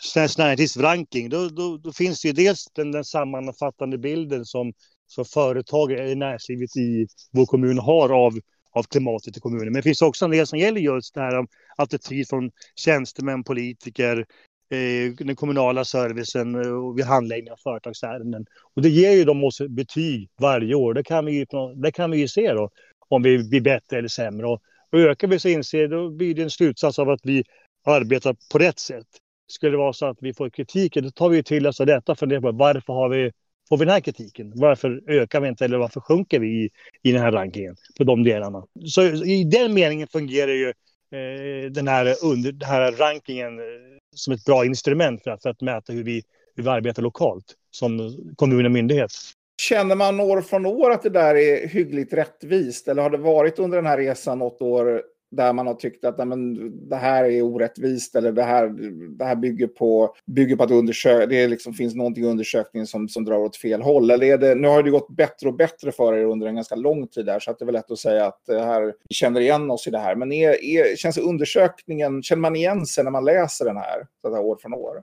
Svenskt 0.00 0.38
Näringslivs 0.38 0.76
ranking. 0.76 1.28
Då, 1.28 1.48
då, 1.48 1.76
då, 1.76 1.92
finns 1.92 2.22
det 2.22 2.28
ju 2.28 2.34
dels 2.34 2.66
den, 2.72 2.92
den 2.92 3.04
sammanfattande 3.04 3.98
bilden 3.98 4.44
som, 4.44 4.72
som 5.06 5.24
företag 5.24 5.92
i 5.92 6.14
näringslivet 6.14 6.76
i 6.76 7.06
vår 7.32 7.46
kommun 7.46 7.78
har 7.78 8.26
av 8.26 8.32
av 8.74 8.82
klimatet 8.82 9.36
i 9.36 9.40
kommunen. 9.40 9.64
Men 9.66 9.74
det 9.74 9.82
finns 9.82 10.02
också 10.02 10.24
en 10.24 10.30
del 10.30 10.46
som 10.46 10.58
gäller 10.58 10.80
just 10.80 11.14
det 11.14 11.20
här 11.20 11.38
om 11.38 11.46
attityd 11.76 12.28
från 12.28 12.50
tjänstemän, 12.74 13.44
politiker, 13.44 14.26
eh, 14.70 15.12
den 15.18 15.36
kommunala 15.36 15.84
servicen 15.84 16.54
eh, 16.54 16.72
och 16.72 16.98
vid 16.98 17.04
handläggning 17.04 17.52
av 17.52 17.56
företagsärenden. 17.56 18.46
Och 18.74 18.82
det 18.82 18.88
ger 18.88 19.12
ju 19.12 19.24
dem 19.24 19.44
oss 19.44 19.60
betyg 19.68 20.28
varje 20.40 20.74
år. 20.74 20.94
Det 20.94 21.02
kan 21.04 21.24
vi 21.24 21.32
ju, 21.32 21.46
det 21.74 21.92
kan 21.92 22.10
vi 22.10 22.18
ju 22.18 22.28
se 22.28 22.52
då, 22.52 22.70
om 23.08 23.22
vi 23.22 23.48
blir 23.48 23.60
bättre 23.60 23.98
eller 23.98 24.08
sämre. 24.08 24.46
Och, 24.46 24.62
och 24.92 24.98
ökar 24.98 25.28
vi 25.28 25.38
så 25.38 25.48
inser 25.48 25.88
då 25.88 26.10
blir 26.10 26.34
det 26.34 26.42
en 26.42 26.50
slutsats 26.50 26.98
av 26.98 27.10
att 27.10 27.20
vi 27.22 27.44
arbetar 27.86 28.36
på 28.52 28.58
rätt 28.58 28.78
sätt. 28.78 29.06
Skulle 29.46 29.72
det 29.72 29.78
vara 29.78 29.92
så 29.92 30.06
att 30.06 30.18
vi 30.20 30.34
får 30.34 30.50
kritik, 30.50 30.94
då 30.94 31.10
tar 31.10 31.28
vi 31.28 31.42
till 31.42 31.66
oss 31.66 31.80
av 31.80 31.86
detta 31.86 32.12
och 32.12 32.18
funderar 32.18 32.40
på 32.40 32.52
varför 32.52 32.92
har 32.92 33.08
vi 33.08 33.32
får 33.74 33.78
vi 33.78 33.84
den 33.84 33.92
här 33.92 34.00
kritiken? 34.00 34.52
Varför 34.54 35.02
ökar 35.06 35.40
vi 35.40 35.48
inte 35.48 35.64
eller 35.64 35.78
varför 35.78 36.00
sjunker 36.00 36.40
vi 36.40 36.48
i, 36.48 36.70
i 37.02 37.12
den 37.12 37.22
här 37.22 37.32
rankingen 37.32 37.76
på 37.98 38.04
de 38.04 38.24
delarna? 38.24 38.64
Så 38.86 39.02
i 39.02 39.44
den 39.44 39.74
meningen 39.74 40.08
fungerar 40.08 40.52
ju 40.52 40.68
eh, 40.68 41.70
den, 41.70 41.88
här 41.88 42.14
under, 42.24 42.52
den 42.52 42.68
här 42.68 42.92
rankingen 42.92 43.58
eh, 43.58 43.64
som 44.14 44.32
ett 44.32 44.44
bra 44.44 44.64
instrument 44.64 45.22
för 45.22 45.30
att, 45.30 45.42
för 45.42 45.50
att 45.50 45.60
mäta 45.60 45.92
hur 45.92 46.04
vi, 46.04 46.22
hur 46.56 46.62
vi 46.62 46.68
arbetar 46.68 47.02
lokalt 47.02 47.44
som 47.70 48.16
kommun 48.36 48.64
och 48.64 48.72
myndighet. 48.72 49.10
Känner 49.62 49.94
man 49.94 50.20
år 50.20 50.40
från 50.40 50.66
år 50.66 50.90
att 50.90 51.02
det 51.02 51.10
där 51.10 51.34
är 51.34 51.68
hyggligt 51.68 52.12
rättvist? 52.12 52.88
Eller 52.88 53.02
har 53.02 53.10
det 53.10 53.18
varit 53.18 53.58
under 53.58 53.76
den 53.76 53.86
här 53.86 53.98
resan 53.98 54.38
något 54.38 54.62
år 54.62 55.02
där 55.30 55.52
man 55.52 55.66
har 55.66 55.74
tyckt 55.74 56.04
att 56.04 56.28
men, 56.28 56.88
det 56.88 56.96
här 56.96 57.24
är 57.24 57.42
orättvist 57.42 58.14
eller 58.14 58.32
det 58.32 58.42
här, 58.42 58.68
det 59.18 59.24
här 59.24 59.36
bygger, 59.36 59.66
på, 59.66 60.14
bygger 60.26 60.56
på 60.56 60.64
att 60.64 60.70
undersöka, 60.70 61.26
det 61.26 61.48
liksom, 61.48 61.74
finns 61.74 61.94
någonting 61.94 62.24
i 62.24 62.26
undersökningen 62.26 62.86
som, 62.86 63.08
som 63.08 63.24
drar 63.24 63.38
åt 63.38 63.56
fel 63.56 63.82
håll? 63.82 64.10
Eller 64.10 64.26
är 64.26 64.38
det, 64.38 64.54
nu 64.54 64.68
har 64.68 64.82
det 64.82 64.90
gått 64.90 65.16
bättre 65.16 65.48
och 65.48 65.56
bättre 65.56 65.92
för 65.92 66.14
er 66.14 66.24
under 66.24 66.46
en 66.46 66.54
ganska 66.54 66.74
lång 66.74 67.08
tid 67.08 67.26
där 67.26 67.40
så 67.40 67.50
att 67.50 67.58
det 67.58 67.62
är 67.62 67.66
väl 67.66 67.72
lätt 67.72 67.90
att 67.90 67.98
säga 67.98 68.26
att 68.26 68.40
det 68.46 68.64
här, 68.64 68.94
vi 69.08 69.14
känner 69.14 69.40
igen 69.40 69.70
oss 69.70 69.86
i 69.86 69.90
det 69.90 69.98
här. 69.98 70.16
Men 70.16 70.32
är, 70.32 70.64
är, 70.64 70.96
känns 70.96 71.18
undersökningen, 71.18 72.22
känner 72.22 72.40
man 72.40 72.56
igen 72.56 72.86
sig 72.86 73.04
när 73.04 73.10
man 73.10 73.24
läser 73.24 73.64
den 73.64 73.76
här, 73.76 74.06
så 74.22 74.34
här 74.34 74.42
år 74.42 74.58
från 74.62 74.74
år? 74.74 75.02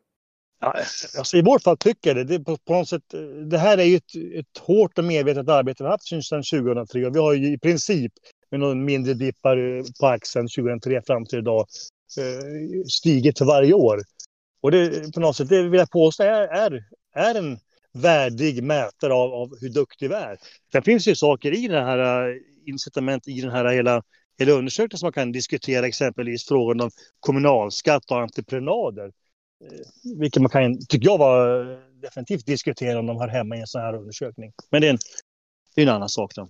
Ja, 0.64 0.76
alltså 1.18 1.38
I 1.38 1.42
vårt 1.42 1.64
fall 1.64 1.78
tycker 1.78 2.10
jag 2.10 2.18
det. 2.18 2.38
Det, 2.38 2.44
på, 2.44 2.58
på 2.58 2.74
något 2.74 2.90
sätt, 2.90 3.14
eh, 3.14 3.20
det 3.22 3.58
här 3.58 3.78
är 3.78 3.84
ju 3.84 3.96
ett, 3.96 4.16
ett 4.36 4.58
hårt 4.58 4.98
och 4.98 5.04
medvetet 5.04 5.50
arbete 5.50 5.84
vi 5.84 5.86
har 5.86 5.92
haft 5.92 6.08
sedan 6.08 6.44
2003. 6.44 7.06
Och 7.06 7.16
vi 7.16 7.20
har 7.20 7.34
ju 7.34 7.54
i 7.54 7.58
princip 7.58 8.14
med 8.52 8.60
någon 8.60 8.86
mindre 8.86 9.14
dippar 9.14 9.84
på 10.00 10.08
axeln 10.08 10.48
2003 10.48 11.02
fram 11.02 11.26
till 11.26 11.40
idag 11.40 11.68
eh, 12.18 12.84
stigit 12.86 13.38
för 13.38 13.46
varje 13.46 13.74
år. 13.74 14.02
Och 14.62 14.72
det, 14.72 15.14
på 15.14 15.20
något 15.20 15.36
sätt, 15.36 15.50
det 15.50 15.70
vill 15.70 15.80
jag 15.80 15.92
påstå 15.92 16.24
är, 16.24 16.48
är, 16.48 16.84
är 17.16 17.36
en 17.36 17.60
värdig 17.94 18.64
mätare 18.64 19.14
av, 19.14 19.34
av 19.34 19.50
hur 19.62 19.70
duktig 19.70 20.10
vi 20.10 20.16
är. 20.16 20.38
Sen 20.72 20.84
finns 20.84 21.08
ju 21.08 21.16
saker 21.16 21.52
i 21.52 21.68
den 21.68 21.86
här 21.86 22.30
eh, 22.30 22.36
incitament 22.66 23.28
i 23.28 23.42
den 23.42 23.52
här 23.52 23.66
hela, 23.66 24.04
hela 24.40 24.52
undersökningen 24.52 24.98
som 24.98 25.06
man 25.06 25.14
kan 25.14 25.32
diskutera, 25.32 25.88
exempelvis 25.88 26.48
frågan 26.48 26.82
om 26.82 26.92
kommunalskatt 27.20 28.12
och 28.12 28.22
entreprenader. 28.22 29.06
Eh, 29.64 30.18
vilket 30.20 30.42
man 30.42 30.52
kan, 30.52 30.80
tycker 30.90 31.10
jag, 31.10 31.18
var 31.18 31.66
definitivt 32.02 32.46
diskutera 32.46 33.00
om 33.00 33.06
de 33.06 33.18
har 33.18 33.28
hemma 33.28 33.56
i 33.56 33.60
en 33.60 33.68
sån 33.68 33.82
här 33.82 33.96
undersökning. 33.96 34.54
Men 34.70 34.82
det 34.82 34.88
är 34.88 34.92
en, 34.92 35.00
det 35.76 35.82
är 35.82 35.88
en 35.88 35.96
annan 35.96 36.10
sak. 36.10 36.36
Då. 36.36 36.48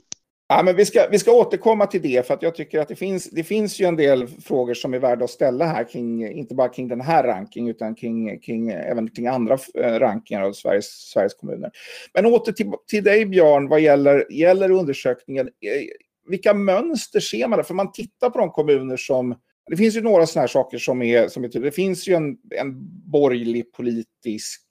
Ja, 0.54 0.64
men 0.64 0.76
vi, 0.76 0.86
ska, 0.86 1.08
vi 1.12 1.20
ska 1.20 1.32
återkomma 1.32 1.88
till 1.88 2.02
det, 2.02 2.28
för 2.28 2.34
att 2.34 2.42
jag 2.42 2.56
tycker 2.56 2.80
att 2.80 2.88
det 2.88 2.96
finns, 2.96 3.30
det 3.30 3.44
finns 3.44 3.80
ju 3.80 3.86
en 3.86 3.96
del 3.96 4.28
frågor 4.28 4.74
som 4.74 4.94
är 4.94 5.00
värda 5.00 5.26
att 5.26 5.32
ställa 5.32 5.66
här, 5.66 5.84
kring, 5.84 6.28
inte 6.28 6.56
bara 6.56 6.70
kring 6.70 6.88
den 6.88 7.02
här 7.02 7.24
rankingen, 7.24 7.70
utan 7.70 7.96
kring, 7.96 8.40
kring, 8.40 8.70
även 8.70 9.10
kring 9.10 9.28
andra 9.28 9.58
eh, 9.74 10.00
rankingar 10.00 10.42
av 10.42 10.54
Sveriges, 10.54 10.86
Sveriges 10.86 11.34
kommuner. 11.34 11.72
Men 12.14 12.26
åter 12.26 12.52
till, 12.52 12.72
till 12.88 13.04
dig, 13.04 13.26
Björn, 13.26 13.68
vad 13.68 13.82
gäller, 13.82 14.32
gäller 14.32 14.72
undersökningen. 14.72 15.48
Eh, 15.48 15.88
vilka 16.30 16.54
mönster 16.54 17.20
ser 17.20 17.48
man 17.48 17.58
där? 17.58 17.64
För 17.64 17.74
man 17.74 17.92
tittar 17.92 18.30
på 18.30 18.40
de 18.40 18.50
kommuner 18.50 18.98
som... 18.98 19.36
Det 19.70 19.78
finns 19.78 19.96
ju 19.96 20.02
några 20.02 20.26
sådana 20.26 20.42
här 20.42 20.48
saker 20.48 20.78
som 20.78 21.02
är, 21.02 21.28
som 21.28 21.44
är 21.44 21.48
typ, 21.48 21.64
Det 21.64 21.72
finns 21.72 22.08
ju 22.08 22.14
en, 22.14 22.38
en 22.50 22.74
borgerlig 23.12 23.74
politisk 23.74 24.62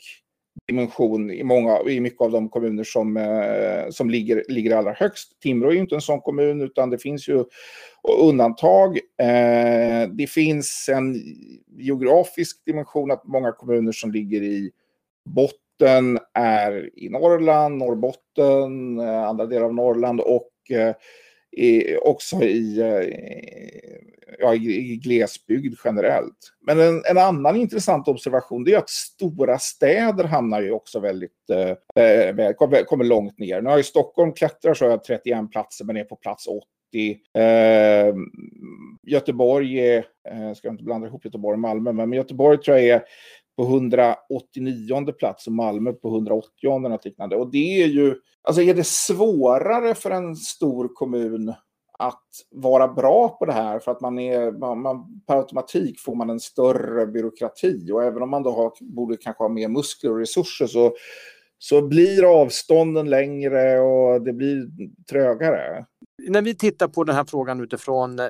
dimension 0.71 1.31
i, 1.31 1.43
många, 1.43 1.81
i 1.89 2.01
mycket 2.01 2.21
av 2.21 2.31
de 2.31 2.49
kommuner 2.49 2.85
som, 2.85 3.17
eh, 3.17 3.91
som 3.91 4.11
ligger, 4.11 4.45
ligger 4.49 4.77
allra 4.77 4.93
högst. 4.93 5.41
Timrå 5.41 5.69
är 5.69 5.73
ju 5.73 5.81
inte 5.81 5.95
en 5.95 6.01
sån 6.01 6.21
kommun, 6.21 6.61
utan 6.61 6.91
det 6.91 6.99
finns 6.99 7.29
ju 7.29 7.45
undantag. 8.19 8.99
Eh, 9.19 10.09
det 10.09 10.31
finns 10.31 10.89
en 10.93 11.15
geografisk 11.77 12.65
dimension, 12.65 13.11
att 13.11 13.25
många 13.25 13.53
kommuner 13.53 13.93
som 13.93 14.13
ligger 14.13 14.43
i 14.43 14.71
botten 15.25 16.19
är 16.35 16.99
i 16.99 17.09
Norrland, 17.09 17.79
Norrbotten, 17.79 18.99
eh, 18.99 19.23
andra 19.23 19.47
delar 19.47 19.67
av 19.67 19.75
Norrland 19.75 20.21
och 20.21 20.71
eh, 20.71 20.95
i, 21.53 21.97
också 21.97 22.37
i, 22.43 22.81
eh, 22.81 24.37
ja, 24.39 24.55
i, 24.55 24.97
glesbygd 24.97 25.75
generellt. 25.85 26.53
Men 26.67 26.81
en, 26.81 27.03
en, 27.11 27.19
annan 27.19 27.57
intressant 27.57 28.09
observation 28.09 28.69
är 28.69 28.77
att 28.77 28.91
stora 28.91 29.59
städer 29.59 30.25
hamnar 30.25 30.63
ju 30.63 30.71
också 30.71 31.01
väldigt, 31.01 31.51
eh, 31.95 32.05
eh 32.05 32.53
kommer, 32.53 32.85
kommer 32.85 33.05
långt 33.05 33.39
ner. 33.39 33.61
Nu 33.61 33.71
har 33.71 33.77
ju 33.77 33.83
Stockholm 33.83 34.33
klättrar 34.33 34.75
så 34.75 34.85
jag 34.85 35.05
31 35.05 35.51
platser 35.51 35.85
men 35.85 35.97
är 35.97 36.05
på 36.05 36.17
plats 36.17 36.47
80. 36.47 36.61
Eh, 37.39 38.15
Göteborg 39.03 39.79
är, 39.79 39.99
eh, 40.29 40.55
ska 40.55 40.69
jag 40.69 40.75
inte 40.75 40.85
blanda 40.85 41.07
ihop 41.07 41.25
Göteborg 41.25 41.55
och 41.55 41.59
Malmö, 41.59 41.93
men 41.93 42.13
Göteborg 42.13 42.59
tror 42.59 42.77
jag 42.77 42.87
är 42.87 43.05
på 43.61 43.67
189 43.67 45.13
plats 45.19 45.47
och 45.47 45.53
Malmö 45.53 45.93
på 45.93 46.09
180 46.09 46.79
något 46.79 47.05
liknande. 47.05 47.37
Och 47.37 47.51
det 47.51 47.83
är 47.83 47.87
ju, 47.87 48.15
alltså 48.43 48.63
är 48.63 48.75
det 48.75 48.87
svårare 48.87 49.95
för 49.95 50.11
en 50.11 50.37
stor 50.37 50.89
kommun 50.95 51.55
att 51.99 52.25
vara 52.51 52.89
bra 52.89 53.29
på 53.29 53.45
det 53.45 53.53
här 53.53 53.79
för 53.79 53.93
att 53.93 54.01
man 54.01 54.19
är, 54.19 54.53
man, 54.53 54.81
man, 54.81 55.23
per 55.27 55.37
automatik 55.37 56.01
får 56.01 56.15
man 56.15 56.31
en 56.31 56.41
större 56.41 57.07
byråkrati 57.07 57.91
och 57.93 58.05
även 58.05 58.23
om 58.23 58.31
man 58.31 58.43
då 58.43 58.51
har, 58.51 58.73
borde 58.81 59.17
kanske 59.17 59.45
ha 59.45 59.49
mer 59.49 59.69
muskler 59.69 60.11
och 60.11 60.19
resurser 60.19 60.67
så, 60.67 60.93
så 61.59 61.83
blir 61.83 62.41
avstånden 62.41 63.11
längre 63.11 63.81
och 63.81 64.23
det 64.23 64.33
blir 64.33 64.69
trögare. 65.11 65.85
När 66.29 66.43
vi 66.43 66.55
tittar 66.55 66.89
på 66.89 67.05
den 67.05 67.17
här 67.17 67.25
frågan 67.25 67.61
utifrån 67.61 68.19
eh, 68.19 68.29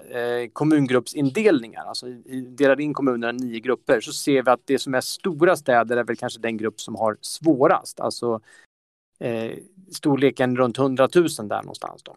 kommungruppsindelningar, 0.53 1.85
alltså 1.85 2.07
delar 2.47 2.81
in 2.81 2.95
kommunerna 2.95 3.31
i 3.31 3.33
nio 3.33 3.61
grupper, 3.61 4.01
så 4.01 4.13
ser 4.13 4.43
vi 4.43 4.51
att 4.51 4.61
det 4.65 4.79
som 4.79 4.95
är 4.95 5.01
stora 5.01 5.57
städer 5.57 5.97
är 5.97 6.05
väl 6.05 6.17
kanske 6.17 6.41
den 6.41 6.57
grupp 6.57 6.81
som 6.81 6.95
har 6.95 7.17
svårast, 7.21 8.01
alltså 8.01 8.41
eh, 9.21 9.53
storleken 9.93 10.57
runt 10.57 10.79
100 10.79 11.09
000 11.15 11.29
där 11.49 11.63
någonstans. 11.63 12.03
Då 12.03 12.17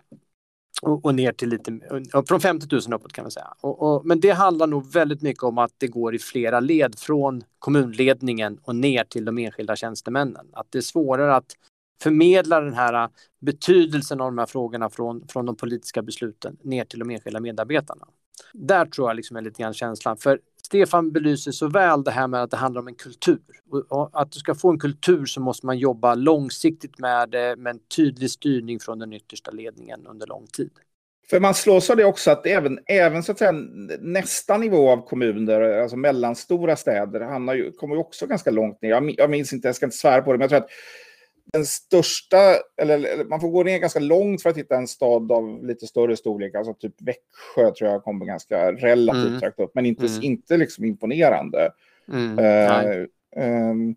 och, 0.84 1.06
och, 1.06 1.16
ner 1.16 1.32
till 1.32 1.50
lite, 1.50 1.80
från 2.28 2.40
50 2.40 2.68
000 2.72 2.82
uppåt 2.94 3.14
kan 3.14 3.24
man 3.24 3.32
säga. 3.32 3.54
Och, 3.62 3.82
och, 3.82 4.06
men 4.06 4.20
det 4.20 4.32
handlar 4.32 4.68
nog 4.68 4.94
väldigt 4.94 5.22
mycket 5.22 5.44
om 5.44 5.58
att 5.58 5.72
det 5.78 5.88
går 5.88 6.16
i 6.16 6.20
flera 6.20 6.60
led 6.60 7.00
från 7.00 7.44
kommunledningen 7.60 8.60
och 8.64 8.76
ner 8.76 9.04
till 9.04 9.26
de 9.26 9.38
enskilda 9.38 9.76
tjänstemännen. 9.76 10.48
Att 10.54 10.68
det 10.70 10.78
är 10.78 10.82
svårare 10.82 11.36
att 11.36 11.56
förmedla 12.04 12.60
den 12.60 12.74
här 12.74 13.04
äh, 13.04 13.10
betydelsen 13.40 14.22
av 14.22 14.32
de 14.32 14.38
här 14.38 14.46
frågorna 14.46 14.90
från, 14.90 15.28
från 15.28 15.46
de 15.46 15.56
politiska 15.56 16.02
besluten 16.02 16.58
ner 16.64 16.86
till 16.86 17.00
de 17.00 17.10
enskilda 17.10 17.40
medarbetarna. 17.40 18.08
Där 18.54 18.86
tror 18.86 19.10
jag 19.10 19.16
liksom 19.16 19.38
är 19.38 19.42
lite 19.42 19.62
grann 19.62 19.74
känslan. 19.74 20.18
För 20.18 20.40
Stefan 20.66 21.12
belyser 21.12 21.52
så 21.52 21.68
väl 21.68 22.04
det 22.04 22.12
här 22.12 22.28
med 22.28 22.44
att 22.44 22.52
det 22.52 22.58
handlar 22.58 22.82
om 22.82 22.88
en 22.88 22.96
kultur. 22.96 23.40
Och 23.90 24.10
att 24.22 24.32
du 24.32 24.40
ska 24.40 24.56
få 24.56 24.70
en 24.70 24.80
kultur 24.80 25.26
så 25.26 25.42
måste 25.42 25.66
man 25.66 25.78
jobba 25.78 26.16
långsiktigt 26.16 27.00
med 27.00 27.30
det 27.30 27.56
med 27.56 27.72
en 27.72 27.80
tydlig 27.96 28.32
styrning 28.32 28.80
från 28.80 29.00
den 29.00 29.14
yttersta 29.14 29.52
ledningen 29.52 30.08
under 30.08 30.28
lång 30.28 30.48
tid. 30.48 30.70
För 31.30 31.40
man 31.40 31.54
slås 31.54 31.90
av 31.90 31.98
det 31.98 32.06
också 32.06 32.32
att 32.32 32.46
även, 32.46 32.80
även 32.86 33.24
så 33.24 33.32
att 33.32 33.38
säga, 33.38 33.52
nästa 34.00 34.58
nivå 34.58 34.90
av 34.90 35.08
kommuner, 35.08 35.82
alltså 35.82 35.98
mellanstora 35.98 36.76
städer, 36.76 37.22
hamnar 37.22 37.54
ju, 37.54 37.72
kommer 37.72 37.96
ju 37.96 38.02
också 38.02 38.28
ganska 38.28 38.52
långt 38.52 38.82
ner. 38.82 38.90
Jag, 38.90 39.16
jag 39.18 39.30
minns 39.30 39.54
inte, 39.54 39.68
jag 39.68 39.76
ska 39.76 39.86
inte 39.86 39.98
svära 39.98 40.22
på 40.22 40.32
det, 40.32 40.38
men 40.38 40.44
jag 40.44 40.50
tror 40.50 40.60
att 40.60 40.70
den 41.54 41.66
största, 41.66 42.38
eller, 42.82 43.26
man 43.26 43.42
får 43.42 43.50
gå 43.50 43.64
ner 43.64 43.80
ganska 43.80 44.00
långt 44.00 44.42
för 44.42 44.50
att 44.50 44.58
hitta 44.58 44.76
en 44.76 44.88
stad 44.88 45.32
av 45.32 45.66
lite 45.66 45.88
större 45.88 46.18
storlek. 46.18 46.56
Alltså 46.56 46.74
typ 46.74 46.96
Växjö 47.02 47.72
tror 47.72 47.92
jag 47.92 48.04
kommer 48.04 48.26
ganska 48.26 48.72
relativt 48.72 49.28
mm. 49.28 49.42
högt 49.42 49.60
upp, 49.60 49.72
men 49.76 49.86
inte, 49.86 50.06
mm. 50.06 50.24
inte 50.24 50.58
liksom 50.58 50.86
imponerande. 50.86 51.72
Mm. 52.12 52.40
Uh, 52.40 53.06
um, 53.72 53.96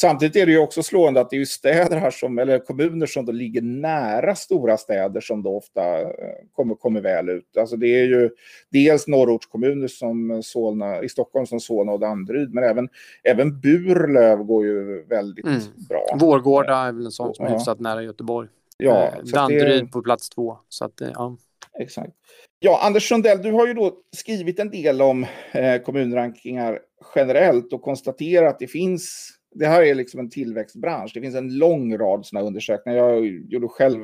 Samtidigt 0.00 0.36
är 0.36 0.46
det 0.46 0.52
ju 0.52 0.58
också 0.58 0.82
slående 0.82 1.20
att 1.20 1.30
det 1.30 1.36
är 1.36 1.44
städer 1.44 1.96
här 1.96 2.10
som, 2.10 2.38
eller 2.38 2.58
kommuner 2.58 3.06
som 3.06 3.26
då 3.26 3.32
ligger 3.32 3.62
nära 3.62 4.34
stora 4.34 4.76
städer 4.76 5.20
som 5.20 5.42
då 5.42 5.56
ofta 5.56 6.00
eh, 6.00 6.08
kommer, 6.52 6.74
kommer 6.74 7.00
väl 7.00 7.28
ut. 7.28 7.56
Alltså 7.56 7.76
det 7.76 7.86
är 7.86 8.04
ju 8.04 8.30
dels 8.72 9.06
norrortskommuner 9.06 9.88
som 9.88 10.42
Solna, 10.42 11.02
i 11.02 11.08
Stockholm 11.08 11.46
som 11.46 11.60
Solna 11.60 11.92
och 11.92 12.00
Danderyd, 12.00 12.54
men 12.54 12.64
även, 12.64 12.88
även 13.22 13.60
Burlöv 13.60 14.38
går 14.38 14.64
ju 14.64 15.04
väldigt 15.04 15.46
mm. 15.46 15.60
bra. 15.88 16.16
Vårgårda 16.20 16.76
är 16.76 16.92
väl 16.92 17.04
en 17.04 17.12
sån 17.12 17.34
som 17.34 17.44
är 17.46 17.50
ja. 17.50 17.56
hyfsat 17.56 17.80
nära 17.80 18.02
Göteborg. 18.02 18.48
Ja, 18.76 19.06
eh, 19.06 19.24
Danderyd 19.24 19.84
det... 19.84 19.90
på 19.90 20.02
plats 20.02 20.28
två. 20.30 20.58
Så 20.68 20.84
att, 20.84 21.00
eh, 21.00 21.08
ja. 21.14 21.36
Exakt. 21.78 22.12
Ja, 22.60 22.80
Anders 22.82 23.08
Sundell, 23.08 23.42
du 23.42 23.52
har 23.52 23.66
ju 23.66 23.74
då 23.74 23.92
skrivit 24.16 24.58
en 24.58 24.70
del 24.70 25.02
om 25.02 25.26
eh, 25.52 25.82
kommunrankingar 25.82 26.78
generellt 27.14 27.72
och 27.72 27.82
konstaterat 27.82 28.54
att 28.54 28.58
det 28.58 28.66
finns 28.66 29.37
det 29.58 29.66
här 29.66 29.82
är 29.82 29.94
liksom 29.94 30.20
en 30.20 30.30
tillväxtbransch. 30.30 31.10
Det 31.14 31.20
finns 31.20 31.34
en 31.34 31.58
lång 31.58 31.98
rad 31.98 32.26
sådana 32.26 32.46
undersökningar. 32.46 32.98
Jag 32.98 33.26
gjorde 33.26 33.68
själv 33.68 33.98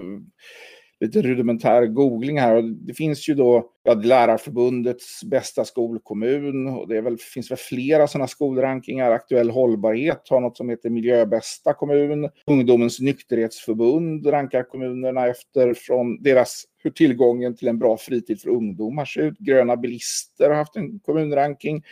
lite 1.00 1.22
rudimentär 1.22 1.86
googling 1.86 2.40
här. 2.40 2.56
Och 2.56 2.64
det 2.64 2.94
finns 2.94 3.28
ju 3.28 3.34
då 3.34 3.70
ja, 3.82 3.94
Lärarförbundets 3.94 5.24
bästa 5.24 5.64
skolkommun 5.64 6.66
och 6.68 6.88
det 6.88 7.00
väl, 7.00 7.18
finns 7.18 7.50
väl 7.50 7.58
flera 7.58 8.06
sådana 8.06 8.26
skolrankingar. 8.26 9.10
Aktuell 9.10 9.50
hållbarhet 9.50 10.22
har 10.30 10.40
något 10.40 10.56
som 10.56 10.68
heter 10.68 10.90
miljöbästa 10.90 11.74
kommun. 11.74 12.30
Ungdomens 12.46 13.00
nykterhetsförbund 13.00 14.26
rankar 14.26 14.62
kommunerna 14.62 15.26
efter 15.26 15.74
från 15.74 16.22
deras 16.22 16.64
hur 16.78 16.90
tillgången 16.90 17.56
till 17.56 17.68
en 17.68 17.78
bra 17.78 17.96
fritid 17.96 18.40
för 18.40 18.50
ungdomar 18.50 19.04
ser 19.04 19.20
ut. 19.20 19.38
Gröna 19.38 19.76
bilister 19.76 20.50
har 20.50 20.56
haft 20.56 20.76
en 20.76 21.00
kommunranking. 21.00 21.82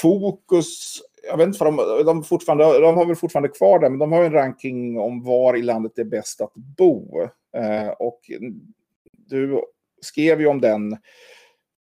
Fokus 0.00 1.02
jag 1.30 1.36
vet 1.36 1.46
inte 1.46 1.58
för 1.58 1.64
de, 1.64 2.04
de, 2.04 2.22
fortfarande, 2.22 2.80
de 2.80 2.96
har 2.96 3.06
väl 3.06 3.16
fortfarande 3.16 3.48
kvar 3.48 3.78
det, 3.78 3.90
men 3.90 3.98
de 3.98 4.12
har 4.12 4.24
en 4.24 4.32
ranking 4.32 4.98
om 4.98 5.22
var 5.22 5.56
i 5.56 5.62
landet 5.62 5.92
det 5.94 6.02
är 6.02 6.04
bäst 6.04 6.40
att 6.40 6.54
bo. 6.54 7.22
Eh, 7.56 7.88
och 7.88 8.20
du 9.10 9.62
skrev 10.00 10.40
ju 10.40 10.46
om 10.46 10.60
den 10.60 10.96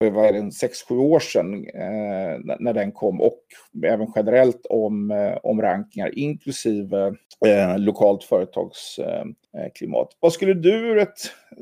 vad 0.00 0.26
är 0.26 0.32
det, 0.32 0.40
6-7 0.40 0.98
år 0.98 1.20
sedan 1.20 1.54
eh, 1.54 2.56
när 2.58 2.72
den 2.72 2.92
kom 2.92 3.20
och 3.20 3.42
även 3.84 4.12
generellt 4.16 4.66
om, 4.70 5.10
eh, 5.10 5.36
om 5.42 5.62
rankningar 5.62 6.18
inklusive 6.18 7.14
eh, 7.46 7.78
lokalt 7.78 8.24
företagsklimat. 8.24 9.42
Eh, 9.54 9.98
eh, 10.00 10.18
vad 10.20 10.32
skulle 10.32 10.54
du 10.54 10.90
ur 10.90 10.98
ett 10.98 11.18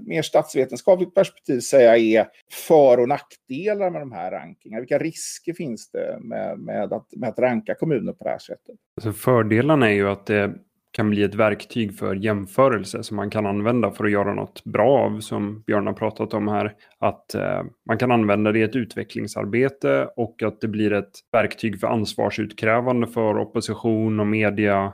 mer 0.07 0.23
statsvetenskapligt 0.23 1.15
perspektiv 1.15 1.61
säga 1.61 1.97
är 1.97 2.29
för 2.67 3.01
och 3.01 3.09
nackdelar 3.09 3.91
med 3.91 4.01
de 4.01 4.13
här 4.13 4.31
rankingarna? 4.31 4.81
Vilka 4.81 4.99
risker 4.99 5.53
finns 5.53 5.91
det 5.91 6.19
med, 6.21 6.59
med, 6.59 6.93
att, 6.93 7.07
med 7.17 7.29
att 7.29 7.39
ranka 7.39 7.75
kommuner 7.75 8.13
på 8.13 8.25
det 8.25 8.31
här 8.31 8.39
sättet? 8.39 8.77
Alltså 8.97 9.13
fördelarna 9.13 9.91
är 9.91 9.95
ju 9.95 10.09
att 10.09 10.27
det 10.27 10.55
kan 10.97 11.11
bli 11.11 11.23
ett 11.23 11.35
verktyg 11.35 11.99
för 11.99 12.15
jämförelse 12.15 13.03
som 13.03 13.17
man 13.17 13.31
kan 13.31 13.47
använda 13.47 13.91
för 13.91 14.05
att 14.05 14.11
göra 14.11 14.35
något 14.35 14.65
bra 14.65 14.99
av, 14.99 15.21
som 15.21 15.63
Björn 15.67 15.87
har 15.87 15.95
pratat 15.95 16.35
om 16.35 16.49
här. 16.49 16.75
Att 16.99 17.35
eh, 17.35 17.63
man 17.89 17.99
kan 17.99 18.13
använda 18.13 18.53
det 18.53 18.59
i 18.59 18.63
ett 18.63 18.77
utvecklingsarbete 18.77 20.09
och 20.17 20.43
att 20.43 20.61
det 20.61 20.69
blir 20.69 20.93
ett 20.93 21.13
verktyg 21.33 21.81
för 21.81 21.87
ansvarsutkrävande 21.87 23.07
för 23.07 23.39
opposition 23.39 24.21
och 24.21 24.27
media 24.27 24.93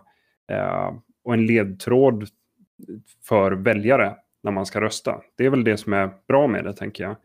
eh, 0.52 0.90
och 1.24 1.34
en 1.34 1.46
ledtråd 1.46 2.28
för 3.28 3.52
väljare 3.52 4.14
när 4.42 4.52
man 4.52 4.66
ska 4.66 4.80
rösta. 4.80 5.20
Det 5.38 5.46
är 5.46 5.50
väl 5.50 5.64
det 5.64 5.76
som 5.76 5.92
är 5.92 6.10
bra 6.28 6.46
med 6.46 6.64
det, 6.64 6.72
tänker 6.72 7.04
jag. 7.04 7.16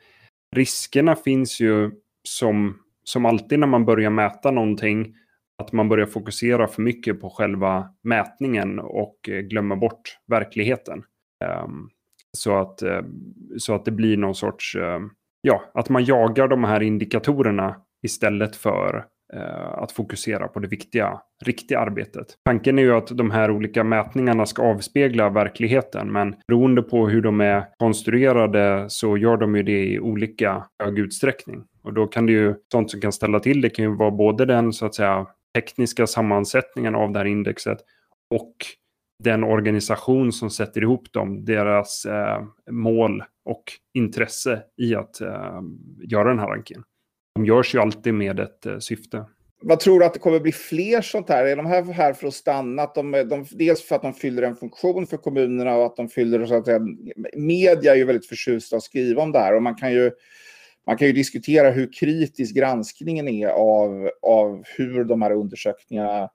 Riskerna 0.55 1.15
finns 1.15 1.60
ju 1.60 1.91
som, 2.24 2.77
som 3.03 3.25
alltid 3.25 3.60
när 3.60 3.67
man 3.67 3.86
börjar 3.86 4.10
mäta 4.10 4.51
någonting 4.51 5.15
att 5.57 5.71
man 5.71 5.89
börjar 5.89 6.05
fokusera 6.05 6.67
för 6.67 6.81
mycket 6.81 7.21
på 7.21 7.29
själva 7.29 7.89
mätningen 8.03 8.79
och 8.79 9.29
eh, 9.29 9.39
glömmer 9.39 9.75
bort 9.75 10.17
verkligheten. 10.27 11.03
Ehm, 11.45 11.89
så 12.37 12.57
att, 12.57 12.81
eh, 12.81 13.01
så 13.57 13.75
att 13.75 13.85
det 13.85 13.91
blir 13.91 14.17
någon 14.17 14.35
sorts, 14.35 14.75
eh, 14.75 14.99
ja, 15.41 15.63
att 15.73 15.89
man 15.89 16.05
jagar 16.05 16.47
de 16.47 16.63
här 16.63 16.81
indikatorerna 16.81 17.75
istället 18.03 18.55
för 18.55 19.05
att 19.73 19.91
fokusera 19.91 20.47
på 20.47 20.59
det 20.59 20.67
viktiga, 20.67 21.21
riktiga 21.45 21.79
arbetet. 21.79 22.27
Tanken 22.45 22.79
är 22.79 22.83
ju 22.83 22.95
att 22.95 23.07
de 23.07 23.31
här 23.31 23.51
olika 23.51 23.83
mätningarna 23.83 24.45
ska 24.45 24.63
avspegla 24.63 25.29
verkligheten, 25.29 26.11
men 26.11 26.35
beroende 26.47 26.81
på 26.81 27.07
hur 27.07 27.21
de 27.21 27.41
är 27.41 27.65
konstruerade 27.77 28.85
så 28.89 29.17
gör 29.17 29.37
de 29.37 29.55
ju 29.55 29.63
det 29.63 29.85
i 29.85 29.99
olika 29.99 30.63
hög 30.83 30.99
utsträckning. 30.99 31.63
Och 31.81 31.93
då 31.93 32.07
kan 32.07 32.25
det 32.25 32.31
ju, 32.31 32.55
sånt 32.71 32.91
som 32.91 33.01
kan 33.01 33.11
ställa 33.11 33.39
till 33.39 33.61
det 33.61 33.69
kan 33.69 33.85
ju 33.85 33.95
vara 33.95 34.11
både 34.11 34.45
den 34.45 34.73
så 34.73 34.85
att 34.85 34.95
säga 34.95 35.27
tekniska 35.57 36.07
sammansättningen 36.07 36.95
av 36.95 37.11
det 37.11 37.19
här 37.19 37.25
indexet 37.25 37.77
och 38.35 38.55
den 39.23 39.43
organisation 39.43 40.31
som 40.31 40.49
sätter 40.49 40.81
ihop 40.81 41.13
dem, 41.13 41.45
deras 41.45 42.05
eh, 42.05 42.43
mål 42.71 43.23
och 43.45 43.63
intresse 43.93 44.63
i 44.77 44.95
att 44.95 45.21
eh, 45.21 45.61
göra 46.03 46.29
den 46.29 46.39
här 46.39 46.47
rankingen. 46.47 46.83
De 47.35 47.45
görs 47.45 47.75
ju 47.75 47.79
alltid 47.79 48.13
med 48.13 48.39
ett 48.39 48.65
eh, 48.65 48.77
syfte. 48.79 49.25
Vad 49.61 49.79
tror 49.79 49.99
du 49.99 50.05
att 50.05 50.13
det 50.13 50.19
kommer 50.19 50.39
bli 50.39 50.51
fler 50.51 51.01
sånt 51.01 51.29
här? 51.29 51.45
Är 51.45 51.55
de 51.55 51.65
här 51.65 51.83
här 51.83 52.13
för 52.13 52.27
att 52.27 52.33
stanna? 52.33 52.83
Att 52.83 52.95
de, 52.95 53.11
de, 53.11 53.45
dels 53.51 53.83
för 53.83 53.95
att 53.95 54.01
de 54.01 54.13
fyller 54.13 54.43
en 54.43 54.55
funktion 54.55 55.07
för 55.07 55.17
kommunerna 55.17 55.75
och 55.75 55.85
att 55.85 55.95
de 55.95 56.09
fyller 56.09 56.45
så 56.45 56.55
att 56.55 56.65
säga, 56.65 56.79
media 57.37 57.91
är 57.91 57.95
ju 57.95 58.05
väldigt 58.05 58.27
förtjusta 58.27 58.75
att 58.75 58.83
skriva 58.83 59.21
om 59.21 59.31
det 59.31 59.39
här 59.39 59.55
och 59.55 59.63
man 59.63 59.75
kan 59.75 59.93
ju 59.93 60.11
man 60.88 60.98
kan 60.98 61.08
ju 61.08 61.13
diskutera 61.13 61.70
hur 61.70 61.94
kritisk 61.94 62.56
granskningen 62.56 63.27
är 63.27 63.48
av, 63.48 64.10
av 64.22 64.63
hur 64.77 65.03
de 65.03 65.22
här 65.22 65.32
undersökningarna 65.32 66.29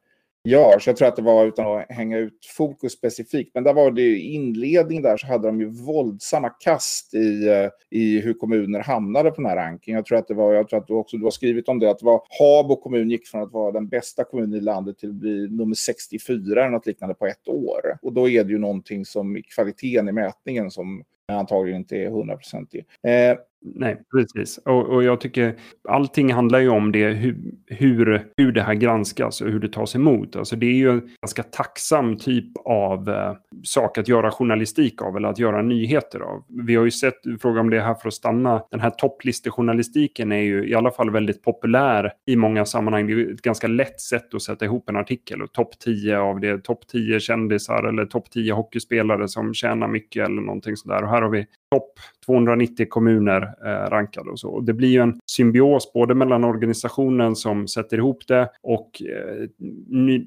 görs. 0.45 0.87
Jag 0.87 0.97
tror 0.97 1.09
att 1.09 1.17
det 1.17 1.23
var 1.23 1.47
utan 1.47 1.77
att 1.77 1.91
hänga 1.91 2.19
ut 2.19 2.47
fokus 2.57 2.93
specifikt, 2.93 3.51
men 3.55 3.65
där 3.65 3.75
var 3.75 3.91
det 3.91 4.03
i 4.03 4.35
inledningen 4.35 5.03
där 5.03 5.17
så 5.17 5.27
hade 5.27 5.49
de 5.49 5.61
ju 5.61 5.67
våldsamma 5.67 6.49
kast 6.49 7.15
i, 7.15 7.49
eh, 7.49 7.69
i 7.91 8.21
hur 8.21 8.35
kommuner 8.35 8.81
hamnade 8.81 9.31
på 9.31 9.37
den 9.37 9.51
här 9.51 9.57
rankingen. 9.57 9.97
Jag 9.97 10.07
tror 10.07 10.19
att 10.19 10.29
det 10.29 10.35
var, 10.35 10.53
jag 10.53 10.69
tror 10.69 10.79
att 10.81 10.87
du 10.87 10.95
också 10.95 11.17
du 11.17 11.25
har 11.25 11.31
skrivit 11.31 11.69
om 11.69 11.79
det, 11.79 11.91
att 11.91 11.99
det 11.99 12.07
var 12.07 12.23
Habo 12.39 12.77
kommun 12.77 13.11
gick 13.11 13.27
från 13.27 13.43
att 13.43 13.53
vara 13.53 13.73
den 13.73 13.89
bästa 13.89 14.25
kommunen 14.25 14.55
i 14.55 14.61
landet 14.61 14.99
till 14.99 15.09
att 15.09 15.15
bli 15.15 15.49
nummer 15.51 15.75
64 15.75 16.61
eller 16.61 16.71
något 16.71 16.87
liknande 16.87 17.15
på 17.15 17.27
ett 17.27 17.49
år. 17.49 17.99
Och 18.03 18.13
då 18.13 18.29
är 18.29 18.45
det 18.45 18.51
ju 18.51 18.59
någonting 18.59 19.05
som 19.05 19.37
i 19.37 19.43
kvaliteten 19.43 20.09
i 20.09 20.13
mätningen 20.13 20.71
som 20.71 21.05
antagligen 21.29 21.81
inte 21.81 21.97
är 21.97 22.11
hundraprocentig. 22.11 22.85
Eh, 23.03 23.39
Nej, 23.65 24.03
precis. 24.11 24.59
Och, 24.59 24.87
och, 24.87 25.05
jag 25.05 25.21
tycker 25.21 25.55
allting 25.89 26.33
handlar 26.33 26.59
ju 26.59 26.69
om 26.69 26.93
det, 26.93 27.09
hur, 27.09 27.37
hur, 27.67 28.27
hur 28.37 28.53
det 28.53 28.63
här 28.63 28.75
granskas 28.75 29.41
och 29.41 29.51
hur 29.51 29.61
det 29.61 29.69
tas 29.69 29.95
emot. 29.95 30.37
Alltså 30.37 30.57
det 30.57 30.67
är 30.67 30.75
ju 30.75 30.91
en 30.91 31.11
ganska 31.23 31.43
tacksam 31.43 32.17
typ 32.17 32.57
av 32.65 33.09
eh, 33.09 33.35
sak 33.63 33.99
att 33.99 34.09
göra 34.09 34.31
journalistik 34.31 35.03
av 35.03 35.17
eller 35.17 35.29
att 35.29 35.39
göra 35.39 35.63
nyheter 35.63 36.21
av. 36.21 36.45
Vi 36.49 36.75
har 36.75 36.85
ju 36.85 36.91
sett, 36.91 37.15
fråga 37.41 37.61
om 37.61 37.71
det 37.71 37.77
är 37.77 37.81
här 37.81 37.95
för 37.95 38.09
att 38.09 38.15
stanna, 38.15 38.63
den 38.71 38.81
här 38.81 38.91
topplistejournalistiken 38.91 40.33
är 40.33 40.43
ju 40.43 40.69
i 40.69 40.75
alla 40.75 40.91
fall 40.91 41.11
väldigt 41.11 41.43
populär 41.43 42.13
i 42.27 42.37
många 42.37 42.65
sammanhang. 42.65 43.07
Det 43.07 43.13
är 43.13 43.35
ett 43.35 43.43
ganska 43.43 43.67
lätt 43.67 44.01
sätt 44.01 44.35
att 44.35 44.43
sätta 44.43 44.65
ihop 44.65 44.89
en 44.89 44.97
artikel 44.97 45.43
och 45.43 45.53
topp 45.53 45.79
10 45.79 46.19
av 46.19 46.41
det, 46.41 46.65
topp 46.65 46.87
10 46.87 47.21
kändisar 47.21 47.83
eller 47.83 48.07
topp 48.07 48.31
10 48.31 48.53
hockeyspelare 48.53 49.29
som 49.29 49.55
tjänar 49.55 49.89
mycket 49.89 50.27
eller 50.27 50.43
någonting 50.43 50.77
sådär. 50.77 51.03
Och 51.03 51.11
här 51.11 51.23
har 51.23 51.31
vi 51.31 51.47
topp 51.73 51.93
290 52.27 52.87
kommuner 52.89 53.43
eh, 53.43 53.91
rankade 53.91 54.31
och 54.31 54.41
så. 54.41 54.49
Och 54.49 54.65
det 54.65 54.73
blir 54.73 54.89
ju 54.89 55.01
en 55.01 55.19
symbios 55.27 55.93
både 55.93 56.15
mellan 56.15 56.45
organisationen 56.45 57.37
som 57.37 57.69
sätter 57.69 57.97
ihop 57.97 58.27
det 58.29 58.51
och 58.63 59.03
eh, 59.03 59.49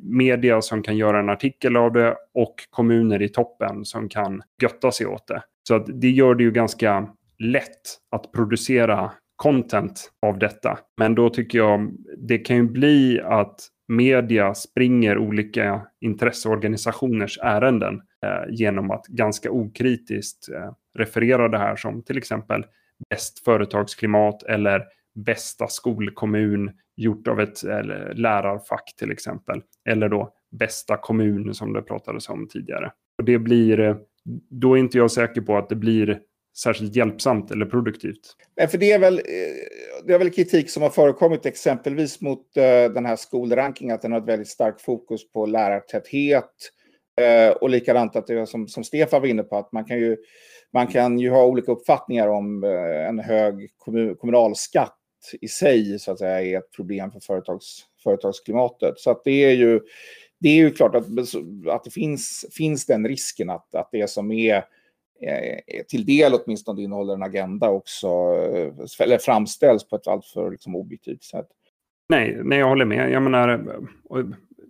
media 0.04 0.62
som 0.62 0.84
kan 0.84 0.98
göra 0.98 1.20
en 1.20 1.30
artikel 1.30 1.78
av 1.78 1.94
det 1.94 2.16
och 2.34 2.56
kommuner 2.70 3.22
i 3.22 3.30
toppen 3.30 3.86
som 3.86 4.10
kan 4.10 4.42
götta 4.62 4.92
sig 4.92 5.08
åt 5.08 5.28
det. 5.28 5.42
Så 5.68 5.76
att 5.76 5.86
det 6.02 6.10
gör 6.10 6.36
det 6.36 6.44
ju 6.44 6.52
ganska 6.52 7.08
lätt 7.40 8.00
att 8.12 8.32
producera 8.32 9.12
content 9.36 10.12
av 10.22 10.40
detta. 10.40 10.80
Men 10.98 11.16
då 11.16 11.30
tycker 11.30 11.58
jag 11.58 11.92
det 12.18 12.38
kan 12.38 12.56
ju 12.56 12.64
bli 12.64 13.22
att 13.24 13.60
media 13.88 14.54
springer 14.54 15.18
olika 15.18 15.82
intresseorganisationers 16.02 17.40
ärenden 17.42 18.02
eh, 18.26 18.54
genom 18.54 18.92
att 18.92 19.06
ganska 19.08 19.52
okritiskt 19.52 20.50
eh, 20.50 20.72
refererar 20.96 21.50
det 21.50 21.58
här 21.58 21.76
som 21.76 22.04
till 22.04 22.18
exempel 22.18 22.66
bäst 23.10 23.44
företagsklimat 23.46 24.44
eller 24.44 24.84
bästa 25.16 25.68
skolkommun 25.68 26.72
gjort 26.96 27.28
av 27.28 27.40
ett 27.40 27.64
eh, 27.64 27.84
lärarfack 28.14 28.96
till 28.98 29.12
exempel. 29.12 29.62
Eller 29.90 30.10
då 30.10 30.34
bästa 30.52 30.98
kommun 30.98 31.54
som 31.54 31.74
det 31.74 31.82
pratades 31.82 32.30
om 32.30 32.48
tidigare. 32.48 32.92
Och 33.18 33.24
det 33.24 33.40
blir, 33.40 33.80
eh, 33.80 33.96
då 34.50 34.74
är 34.74 34.78
inte 34.78 34.98
jag 34.98 35.12
säker 35.12 35.42
på 35.42 35.58
att 35.58 35.70
det 35.70 35.76
blir 35.76 36.20
särskilt 36.58 36.96
hjälpsamt 36.96 37.52
eller 37.52 37.66
produktivt. 37.66 38.36
Nej, 38.58 38.68
för 38.68 38.78
det 38.78 38.92
är, 38.92 39.00
väl, 39.00 39.14
eh, 39.14 40.04
det 40.06 40.14
är 40.14 40.20
väl 40.20 40.30
kritik 40.30 40.70
som 40.70 40.84
har 40.84 40.90
förekommit 40.90 41.46
exempelvis 41.46 42.22
mot 42.22 42.54
den 42.94 43.06
här 43.06 43.16
skolrankingen, 43.16 43.96
att 43.96 44.02
den 44.02 44.12
har 44.12 44.20
ett 44.20 44.28
väldigt 44.28 44.48
starkt 44.48 44.82
fokus 44.82 45.32
på 45.32 45.46
lärartäthet. 45.46 46.52
Och 47.62 47.70
likadant 47.70 48.16
att 48.16 48.28
det 48.28 48.34
är 48.34 48.46
som, 48.46 48.68
som 48.68 48.84
Stefan 48.84 49.22
var 49.22 49.28
inne 49.28 49.44
på, 49.44 49.58
att 49.58 49.72
man 49.72 49.86
kan 49.86 49.98
ju, 49.98 50.18
man 50.76 50.88
kan 50.88 51.20
ju 51.20 51.30
ha 51.30 51.46
olika 51.46 51.72
uppfattningar 51.72 52.28
om 52.28 52.64
eh, 52.64 53.08
en 53.08 53.20
hög 53.20 53.70
kommunalskatt 54.20 54.98
i 55.42 55.48
sig 55.48 56.00
så 56.00 56.12
att 56.12 56.20
säga 56.20 56.42
är 56.42 56.58
ett 56.58 56.72
problem 56.72 57.12
för 57.12 57.20
företags, 57.20 57.86
företagsklimatet. 58.04 59.00
Så 59.00 59.12
att 59.12 59.24
det 59.24 59.44
är 59.44 59.52
ju, 59.52 59.82
det 60.40 60.50
är 60.50 60.56
ju 60.56 60.72
klart 60.72 60.96
att, 60.96 61.06
att 61.70 61.84
det 61.84 61.92
finns, 61.92 62.46
finns 62.52 62.86
den 62.86 63.08
risken 63.08 63.50
att, 63.50 63.76
att 63.76 63.90
det 63.92 64.10
som 64.10 64.32
är 64.32 64.56
eh, 65.22 65.84
till 65.88 66.06
del 66.06 66.34
åtminstone 66.34 66.82
innehåller 66.82 67.14
en 67.14 67.24
agenda 67.24 67.70
också, 67.70 68.08
eh, 68.08 68.74
eller 69.00 69.18
framställs 69.18 69.90
på 69.90 69.96
ett 69.96 70.08
alltför 70.08 70.52
liksom, 70.52 70.76
objektivt 70.76 71.24
sätt. 71.24 71.48
Nej, 72.10 72.40
nej, 72.44 72.60
jag 72.60 72.70
håller 72.70 72.86
med. 72.86 73.12
Jag 73.12 73.24
menar, 73.24 73.80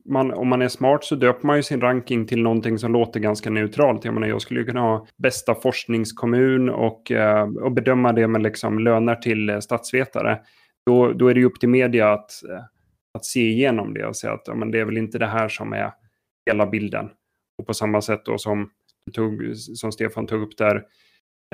man, 0.05 0.33
om 0.33 0.47
man 0.47 0.61
är 0.61 0.67
smart 0.67 1.03
så 1.03 1.15
döper 1.15 1.47
man 1.47 1.55
ju 1.55 1.63
sin 1.63 1.81
ranking 1.81 2.27
till 2.27 2.41
någonting 2.41 2.79
som 2.79 2.93
låter 2.93 3.19
ganska 3.19 3.49
neutralt. 3.49 4.05
Jag 4.05 4.13
menar, 4.13 4.27
jag 4.27 4.41
skulle 4.41 4.59
ju 4.59 4.65
kunna 4.65 4.81
ha 4.81 5.07
bästa 5.17 5.55
forskningskommun 5.55 6.69
och, 6.69 7.11
eh, 7.11 7.43
och 7.43 7.71
bedöma 7.71 8.13
det 8.13 8.27
med 8.27 8.43
liksom 8.43 8.79
löner 8.79 9.15
till 9.15 9.49
eh, 9.49 9.59
statsvetare. 9.59 10.39
Då, 10.85 11.13
då 11.13 11.27
är 11.27 11.33
det 11.33 11.39
ju 11.39 11.45
upp 11.45 11.59
till 11.59 11.69
media 11.69 12.13
att, 12.13 12.43
eh, 12.49 12.63
att 13.17 13.25
se 13.25 13.49
igenom 13.49 13.93
det 13.93 14.05
och 14.05 14.15
säga 14.15 14.33
att 14.33 14.43
ja, 14.45 14.55
men 14.55 14.71
det 14.71 14.79
är 14.79 14.85
väl 14.85 14.97
inte 14.97 15.19
det 15.19 15.27
här 15.27 15.49
som 15.49 15.73
är 15.73 15.91
hela 16.49 16.65
bilden. 16.65 17.09
Och 17.57 17.67
på 17.67 17.73
samma 17.73 18.01
sätt 18.01 18.25
då 18.25 18.37
som 18.37 18.69
tog, 19.13 19.55
som 19.55 19.91
Stefan 19.91 20.27
tog 20.27 20.41
upp 20.41 20.57
där, 20.57 20.83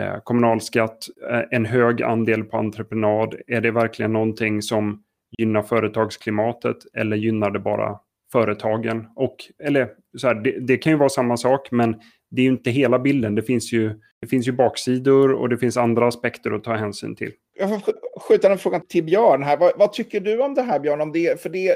eh, 0.02 0.18
kommunalskatt, 0.24 0.98
eh, 1.32 1.42
en 1.52 1.66
hög 1.66 2.04
andel 2.04 2.44
på 2.44 2.58
entreprenad. 2.58 3.36
Är 3.48 3.62
det 3.62 3.72
verkligen 3.72 4.14
någonting 4.14 4.62
som 4.62 5.04
gynnar 5.38 5.62
företagsklimatet 5.62 6.78
eller 6.94 7.18
gynnar 7.18 7.52
det 7.52 7.60
bara 7.60 8.00
företagen? 8.32 9.08
Och, 9.16 9.36
eller, 9.64 9.90
så 10.18 10.28
här, 10.28 10.36
det, 10.36 10.60
det, 10.60 10.78
kan 10.78 10.92
ju 10.92 10.98
vara 10.98 11.10
samma 11.10 11.38
sak, 11.38 11.72
men 11.72 11.96
det 12.32 12.42
är 12.42 12.44
ju 12.44 12.52
inte 12.52 12.72
hela 12.72 13.00
bilden. 13.00 13.36
Det 13.36 13.44
finns 13.44 13.74
ju, 13.74 14.00
det 14.22 14.28
finns 14.28 14.48
ju 14.48 14.52
baksidor 14.52 15.32
och 15.32 15.50
det 15.50 15.58
finns 15.58 15.78
andra 15.78 16.08
aspekter 16.08 16.52
att 16.52 16.64
ta 16.64 16.76
hänsyn 16.76 17.16
till. 17.16 17.32
Jag 17.60 17.70
får 17.70 17.94
skjuta 18.20 18.50
den 18.50 18.58
frågan 18.58 18.88
till 18.88 19.04
Björn 19.04 19.44
här. 19.44 19.58
Vad, 19.58 19.72
vad, 19.78 19.94
tycker 19.94 20.20
du 20.20 20.42
om 20.42 20.54
det 20.54 20.62
här 20.62 20.80
Björn? 20.80 21.02
Om 21.02 21.12
det, 21.12 21.42
för 21.42 21.50
det, 21.50 21.76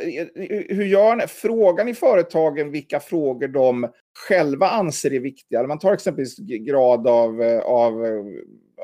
hur 0.69 0.85
gör 0.85 1.15
ni? 1.15 1.23
Frågan 1.27 1.87
i 1.87 1.93
företagen 1.93 2.71
vilka 2.71 2.99
frågor 2.99 3.47
de 3.47 3.87
själva 4.27 4.69
anser 4.69 5.13
är 5.13 5.19
viktiga? 5.19 5.67
Man 5.67 5.79
tar 5.79 5.93
exempelvis 5.93 6.37
grad 6.37 7.07
av, 7.07 7.41
av 7.65 8.05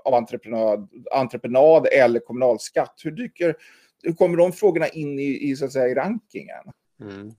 av 0.03 0.13
entreprenad, 0.13 0.89
entreprenad 1.11 1.87
eller 1.91 2.19
kommunalskatt. 2.19 3.01
Hur, 3.03 3.11
dyker, 3.11 3.55
hur 4.03 4.13
kommer 4.13 4.37
de 4.37 4.51
frågorna 4.51 4.87
in 4.87 5.19
i, 5.19 5.49
i, 5.49 5.55
så 5.55 5.65
att 5.65 5.73
säga, 5.73 5.87
i 5.87 5.93
rankingen? 5.93 6.63
Mm. 7.01 7.31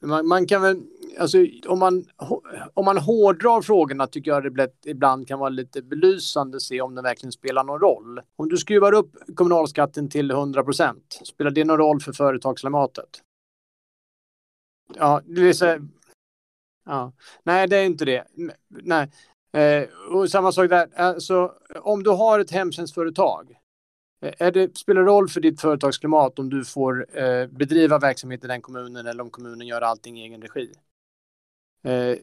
Man, 0.00 0.28
man, 0.28 0.46
kan 0.46 0.62
väl, 0.62 0.82
alltså 1.18 1.38
om 1.66 1.78
man, 1.78 2.04
om 2.74 2.84
man 2.84 2.98
hårdrar 2.98 3.62
frågorna 3.62 4.06
tycker 4.06 4.30
jag 4.30 4.56
det 4.56 4.70
ibland 4.84 5.28
kan 5.28 5.38
vara 5.38 5.48
lite 5.48 5.82
belysande 5.82 6.56
att 6.56 6.62
se 6.62 6.80
om 6.80 6.94
det 6.94 7.02
verkligen 7.02 7.32
spelar 7.32 7.64
någon 7.64 7.80
roll. 7.80 8.20
Om 8.36 8.48
du 8.48 8.56
skruvar 8.56 8.92
upp 8.92 9.16
kommunalskatten 9.34 10.08
till 10.08 10.30
100 10.30 10.64
procent, 10.64 11.20
spelar 11.24 11.50
det 11.50 11.64
någon 11.64 11.78
roll 11.78 12.00
för 12.00 12.12
företagsklimatet? 12.12 13.22
Ja, 14.94 15.20
det 15.24 15.40
vill 15.40 15.54
säga... 15.54 15.80
ja. 16.86 17.12
Nej, 17.42 17.68
det 17.68 17.76
är 17.76 17.84
inte 17.84 18.04
det. 18.04 18.24
Nej. 18.68 19.10
Eh, 19.52 19.88
och 20.10 20.30
samma 20.30 20.52
sak 20.52 20.70
där, 20.70 20.88
alltså, 20.96 21.52
om 21.82 22.02
du 22.02 22.10
har 22.10 22.40
ett 22.40 22.50
hemtjänstföretag 22.50 23.57
Eh, 24.20 24.52
det, 24.52 24.76
spelar 24.76 25.00
det 25.00 25.08
roll 25.08 25.28
för 25.28 25.40
ditt 25.40 25.60
företagsklimat 25.60 26.38
om 26.38 26.50
du 26.50 26.64
får 26.64 27.06
eh, 27.18 27.46
bedriva 27.46 27.98
verksamhet 27.98 28.44
i 28.44 28.46
den 28.46 28.62
kommunen 28.62 29.06
eller 29.06 29.22
om 29.22 29.30
kommunen 29.30 29.66
gör 29.66 29.80
allting 29.80 30.20
i 30.20 30.22
egen 30.22 30.42
regi? 30.42 30.72
Eh, 31.84 32.18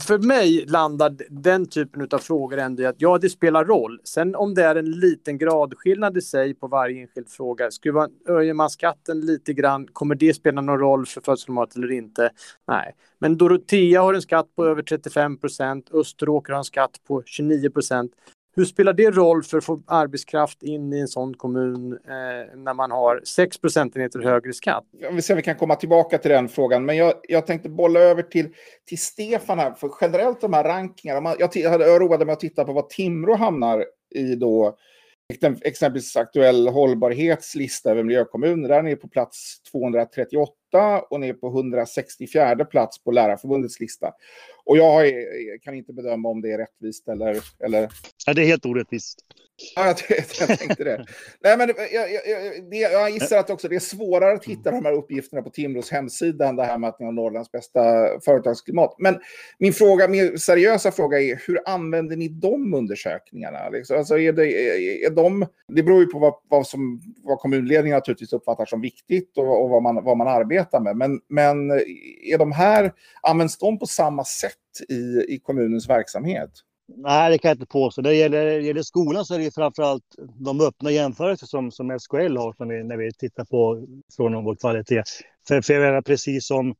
för 0.00 0.18
mig 0.18 0.66
landar 0.66 1.16
den 1.28 1.66
typen 1.66 2.08
av 2.10 2.18
frågor 2.18 2.58
ändå 2.58 2.82
i 2.82 2.86
att 2.86 2.96
ja, 2.98 3.18
det 3.18 3.30
spelar 3.30 3.64
roll. 3.64 4.00
Sen 4.04 4.34
om 4.34 4.54
det 4.54 4.64
är 4.64 4.76
en 4.76 4.90
liten 4.90 5.38
gradskillnad 5.38 6.16
i 6.16 6.20
sig 6.20 6.54
på 6.54 6.66
varje 6.66 7.00
enskild 7.00 7.28
fråga, 7.28 7.70
skruvar, 7.70 8.08
höjer 8.26 8.54
man 8.54 8.70
skatten 8.70 9.20
lite 9.20 9.52
grann, 9.52 9.86
kommer 9.92 10.14
det 10.14 10.34
spela 10.34 10.60
någon 10.60 10.78
roll 10.78 11.06
för 11.06 11.12
företagsklimatet 11.12 11.76
eller 11.76 11.92
inte? 11.92 12.30
Nej, 12.68 12.94
men 13.18 13.36
Dorotea 13.36 14.02
har 14.02 14.14
en 14.14 14.22
skatt 14.22 14.46
på 14.56 14.64
över 14.64 14.82
35 14.82 15.38
procent, 15.38 15.90
Österåker 15.94 16.52
har 16.52 16.58
en 16.58 16.64
skatt 16.64 17.00
på 17.06 17.22
29 17.26 17.70
procent. 17.70 18.12
Hur 18.56 18.64
spelar 18.64 18.92
det 18.92 19.10
roll 19.10 19.42
för 19.42 19.58
att 19.58 19.64
få 19.64 19.82
arbetskraft 19.86 20.62
in 20.62 20.92
i 20.92 21.00
en 21.00 21.08
sån 21.08 21.34
kommun 21.34 21.92
eh, 21.92 22.56
när 22.56 22.74
man 22.74 22.90
har 22.90 23.20
6 23.24 23.58
procentenheter 23.58 24.20
högre 24.20 24.52
skatt? 24.52 24.84
Vi 25.12 25.22
ser 25.22 25.34
om 25.34 25.36
vi 25.36 25.42
kan 25.42 25.56
komma 25.56 25.76
tillbaka 25.76 26.18
till 26.18 26.30
den 26.30 26.48
frågan. 26.48 26.84
Men 26.84 26.96
jag, 26.96 27.14
jag 27.28 27.46
tänkte 27.46 27.68
bolla 27.68 28.00
över 28.00 28.22
till, 28.22 28.48
till 28.88 28.98
Stefan 28.98 29.58
här. 29.58 29.72
För 29.72 29.90
generellt 30.00 30.40
de 30.40 30.52
här 30.52 30.64
rankingarna. 30.64 31.34
Jag, 31.38 31.50
jag, 31.56 31.80
jag 31.80 32.02
roade 32.02 32.24
mig 32.24 32.32
att 32.32 32.40
titta 32.40 32.64
på 32.64 32.72
vad 32.72 32.88
Timrå 32.88 33.34
hamnar 33.34 33.84
i 34.14 34.34
då 34.34 34.76
exempelvis 35.64 36.16
aktuell 36.16 36.68
hållbarhetslista 36.68 37.90
över 37.90 38.02
miljökommuner. 38.02 38.68
Där 38.68 38.78
är 38.78 38.82
ni 38.82 38.96
på 38.96 39.08
plats 39.08 39.62
238 39.72 40.52
och 41.10 41.20
ni 41.20 41.28
är 41.28 41.34
på 41.34 41.48
164 41.48 42.64
plats 42.64 43.04
på 43.04 43.10
Lärarförbundets 43.10 43.80
lista. 43.80 44.12
Och 44.64 44.76
jag 44.76 45.12
kan 45.62 45.74
inte 45.74 45.92
bedöma 45.92 46.28
om 46.28 46.40
det 46.40 46.52
är 46.52 46.58
rättvist 46.58 47.08
eller... 47.08 47.40
eller... 47.64 47.90
Ja, 48.26 48.34
det 48.34 48.42
är 48.42 48.46
helt 48.46 48.66
orättvist. 48.66 49.18
Ja, 49.76 49.94
jag, 50.08 50.18
jag 50.48 50.58
tänkte 50.58 50.84
det. 50.84 51.04
Nej, 51.40 51.56
men 51.56 51.68
jag, 51.92 52.12
jag, 52.12 52.70
det, 52.70 52.76
jag 52.76 53.10
gissar 53.10 53.38
att 53.38 53.50
också 53.50 53.68
det 53.68 53.76
är 53.76 53.80
svårare 53.80 54.32
att 54.32 54.44
hitta 54.44 54.70
de 54.70 54.84
här 54.84 54.92
uppgifterna 54.92 55.42
på 55.42 55.50
Timrås 55.50 55.90
hemsida 55.90 56.48
än 56.48 56.56
det 56.56 56.64
här 56.64 56.78
med 56.78 56.88
att 56.88 57.00
ni 57.00 57.06
har 57.06 57.12
Norrlands 57.12 57.52
bästa 57.52 57.80
företagsklimat. 58.24 58.94
Men 58.98 59.20
min 59.58 59.72
fråga, 59.72 60.08
min 60.08 60.38
seriösa 60.38 60.92
fråga 60.92 61.20
är 61.20 61.42
hur 61.46 61.60
använder 61.68 62.16
ni 62.16 62.28
de 62.28 62.74
undersökningarna? 62.74 63.68
Liksom, 63.68 63.98
alltså 63.98 64.18
är 64.18 64.32
det, 64.32 64.46
är 65.06 65.10
de, 65.10 65.46
det 65.68 65.82
beror 65.82 66.00
ju 66.00 66.06
på 66.06 66.18
vad, 66.18 66.34
vad, 66.48 66.66
som, 66.66 67.00
vad 67.22 67.38
kommunledningen 67.38 67.96
naturligtvis 67.96 68.32
uppfattar 68.32 68.66
som 68.66 68.80
viktigt 68.80 69.38
och, 69.38 69.62
och 69.64 69.70
vad, 69.70 69.82
man, 69.82 70.04
vad 70.04 70.16
man 70.16 70.28
arbetar 70.28 70.63
med. 70.72 70.96
Men, 70.96 71.20
men 71.28 71.70
är 72.22 72.38
de 72.38 72.52
här, 72.52 72.92
används 73.22 73.58
de 73.58 73.78
på 73.78 73.86
samma 73.86 74.24
sätt 74.24 74.52
i, 74.88 75.34
i 75.34 75.40
kommunens 75.42 75.88
verksamhet? 75.88 76.50
Nej, 76.96 77.30
det 77.30 77.38
kan 77.38 77.48
jag 77.48 77.54
inte 77.54 77.66
påstå. 77.66 78.02
När 78.02 78.10
det 78.10 78.16
gäller, 78.16 78.60
gäller 78.60 78.82
skolan 78.82 79.24
så 79.24 79.34
är 79.34 79.38
det 79.38 79.54
framförallt 79.54 80.04
de 80.38 80.60
öppna 80.60 80.90
jämförelser 80.90 81.46
som, 81.46 81.70
som 81.70 81.98
SKL 82.00 82.36
har 82.36 82.52
som 82.52 82.68
vi, 82.68 82.84
när 82.84 82.96
vi 82.96 83.12
tittar 83.12 83.44
på 83.44 83.86
frågan 84.16 84.34
om 84.34 84.44
vår 84.44 84.56
kvalitet. 84.56 85.02
För, 85.48 85.60
för 85.60 85.74
jag 85.74 85.80
menar, 85.80 86.02
precis 86.02 86.46
som 86.46 86.68
eh, 86.68 86.74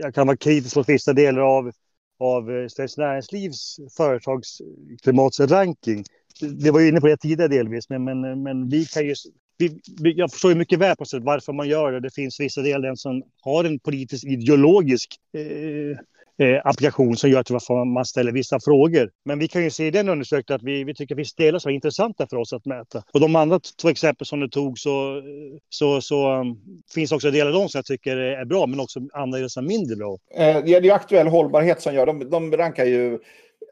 jag 0.00 0.14
kan 0.14 0.26
vara 0.26 0.36
kritisk 0.36 0.76
mot 0.76 0.88
vissa 0.88 1.12
delar 1.12 1.40
av, 1.40 1.70
av 2.18 2.50
eh, 2.50 2.68
Svenskt 2.68 2.98
Näringslivs 2.98 3.76
företagsklimatsranking. 3.96 6.04
Det 6.40 6.70
var 6.70 6.80
ju 6.80 6.88
inne 6.88 7.00
på 7.00 7.06
det 7.06 7.16
tidigare 7.16 7.48
delvis, 7.48 7.88
men, 7.88 8.04
men, 8.04 8.42
men 8.42 8.68
vi 8.68 8.84
kan 8.84 9.06
ju 9.06 9.14
vi, 9.58 9.80
jag 10.12 10.30
förstår 10.32 10.50
ju 10.50 10.58
mycket 10.58 10.78
väl 10.78 10.96
på 10.96 11.04
sätt 11.04 11.22
varför 11.22 11.52
man 11.52 11.68
gör 11.68 11.92
det. 11.92 12.00
Det 12.00 12.14
finns 12.14 12.40
vissa 12.40 12.62
delar 12.62 12.94
som 12.94 13.22
har 13.40 13.64
en 13.64 13.78
politisk 13.78 14.24
ideologisk 14.24 15.16
eh, 15.34 15.98
eh, 16.46 16.60
applikation 16.64 17.16
som 17.16 17.30
gör 17.30 17.40
att 17.40 17.70
man 17.86 18.04
ställer 18.04 18.32
vissa 18.32 18.60
frågor. 18.60 19.10
Men 19.24 19.38
vi 19.38 19.48
kan 19.48 19.64
ju 19.64 19.70
se 19.70 19.86
i 19.86 19.90
den 19.90 20.08
undersökningen 20.08 20.56
att 20.56 20.62
vi, 20.62 20.84
vi 20.84 20.94
tycker 20.94 21.14
att 21.14 21.18
vissa 21.18 21.42
delar 21.42 21.58
som 21.58 21.70
är 21.70 21.74
intressanta 21.74 22.26
för 22.26 22.36
oss 22.36 22.52
att 22.52 22.64
mäta. 22.64 23.02
Och 23.12 23.20
de 23.20 23.36
andra 23.36 23.60
två 23.82 23.88
exempel 23.88 24.26
som 24.26 24.40
du 24.40 24.48
tog 24.48 24.78
så, 24.78 25.22
så, 25.68 26.00
så 26.00 26.40
um, 26.40 26.58
finns 26.94 27.12
också 27.12 27.30
delar 27.30 27.46
av 27.46 27.58
dem 27.58 27.68
som 27.68 27.78
jag 27.78 27.84
tycker 27.84 28.16
är 28.16 28.44
bra, 28.44 28.66
men 28.66 28.80
också 28.80 29.00
andra 29.12 29.38
delar 29.38 29.48
som 29.48 29.64
är 29.64 29.68
mindre 29.68 29.96
bra. 29.96 30.18
Eh, 30.34 30.64
det 30.64 30.74
är 30.74 30.82
ju 30.82 30.90
aktuell 30.90 31.26
hållbarhet 31.26 31.82
som 31.82 31.94
gör, 31.94 32.06
de, 32.06 32.30
de 32.30 32.56
rankar 32.56 32.84
ju 32.84 33.18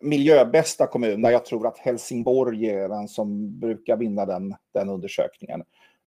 miljöbästa 0.05 0.87
kommun, 0.87 1.25
jag 1.25 1.45
tror 1.45 1.67
att 1.67 1.79
Helsingborg 1.79 2.71
är 2.71 2.89
den 2.89 3.09
som 3.09 3.59
brukar 3.61 3.97
vinna 3.97 4.27
den, 4.27 4.55
den 4.75 4.89
undersökningen. 4.89 5.61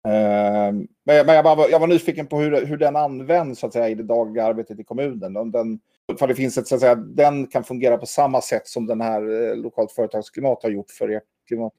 Uh, 0.08 0.84
men 1.04 1.26
jag, 1.26 1.42
var, 1.42 1.68
jag 1.68 1.80
var 1.80 1.86
nyfiken 1.86 2.26
på 2.26 2.38
hur, 2.38 2.66
hur 2.66 2.76
den 2.76 2.96
används 2.96 3.60
så 3.60 3.66
att 3.66 3.72
säga, 3.72 3.88
i 3.88 3.94
det 3.94 4.02
dagliga 4.02 4.44
arbetet 4.44 4.80
i 4.80 4.84
kommunen. 4.84 5.52
Den, 5.52 5.80
för 6.18 6.26
det 6.28 6.34
finns 6.34 6.58
ett, 6.58 6.66
så 6.66 6.74
att 6.74 6.80
säga, 6.80 6.94
den 6.94 7.46
kan 7.46 7.64
fungera 7.64 7.98
på 7.98 8.06
samma 8.06 8.40
sätt 8.40 8.68
som 8.68 8.86
den 8.86 9.00
här 9.00 9.50
eh, 9.50 9.56
lokalt 9.56 9.92
företagsklimat 9.92 10.62
har 10.62 10.70
gjort 10.70 10.90
för 10.90 11.10
er 11.10 11.20
klimat. 11.48 11.72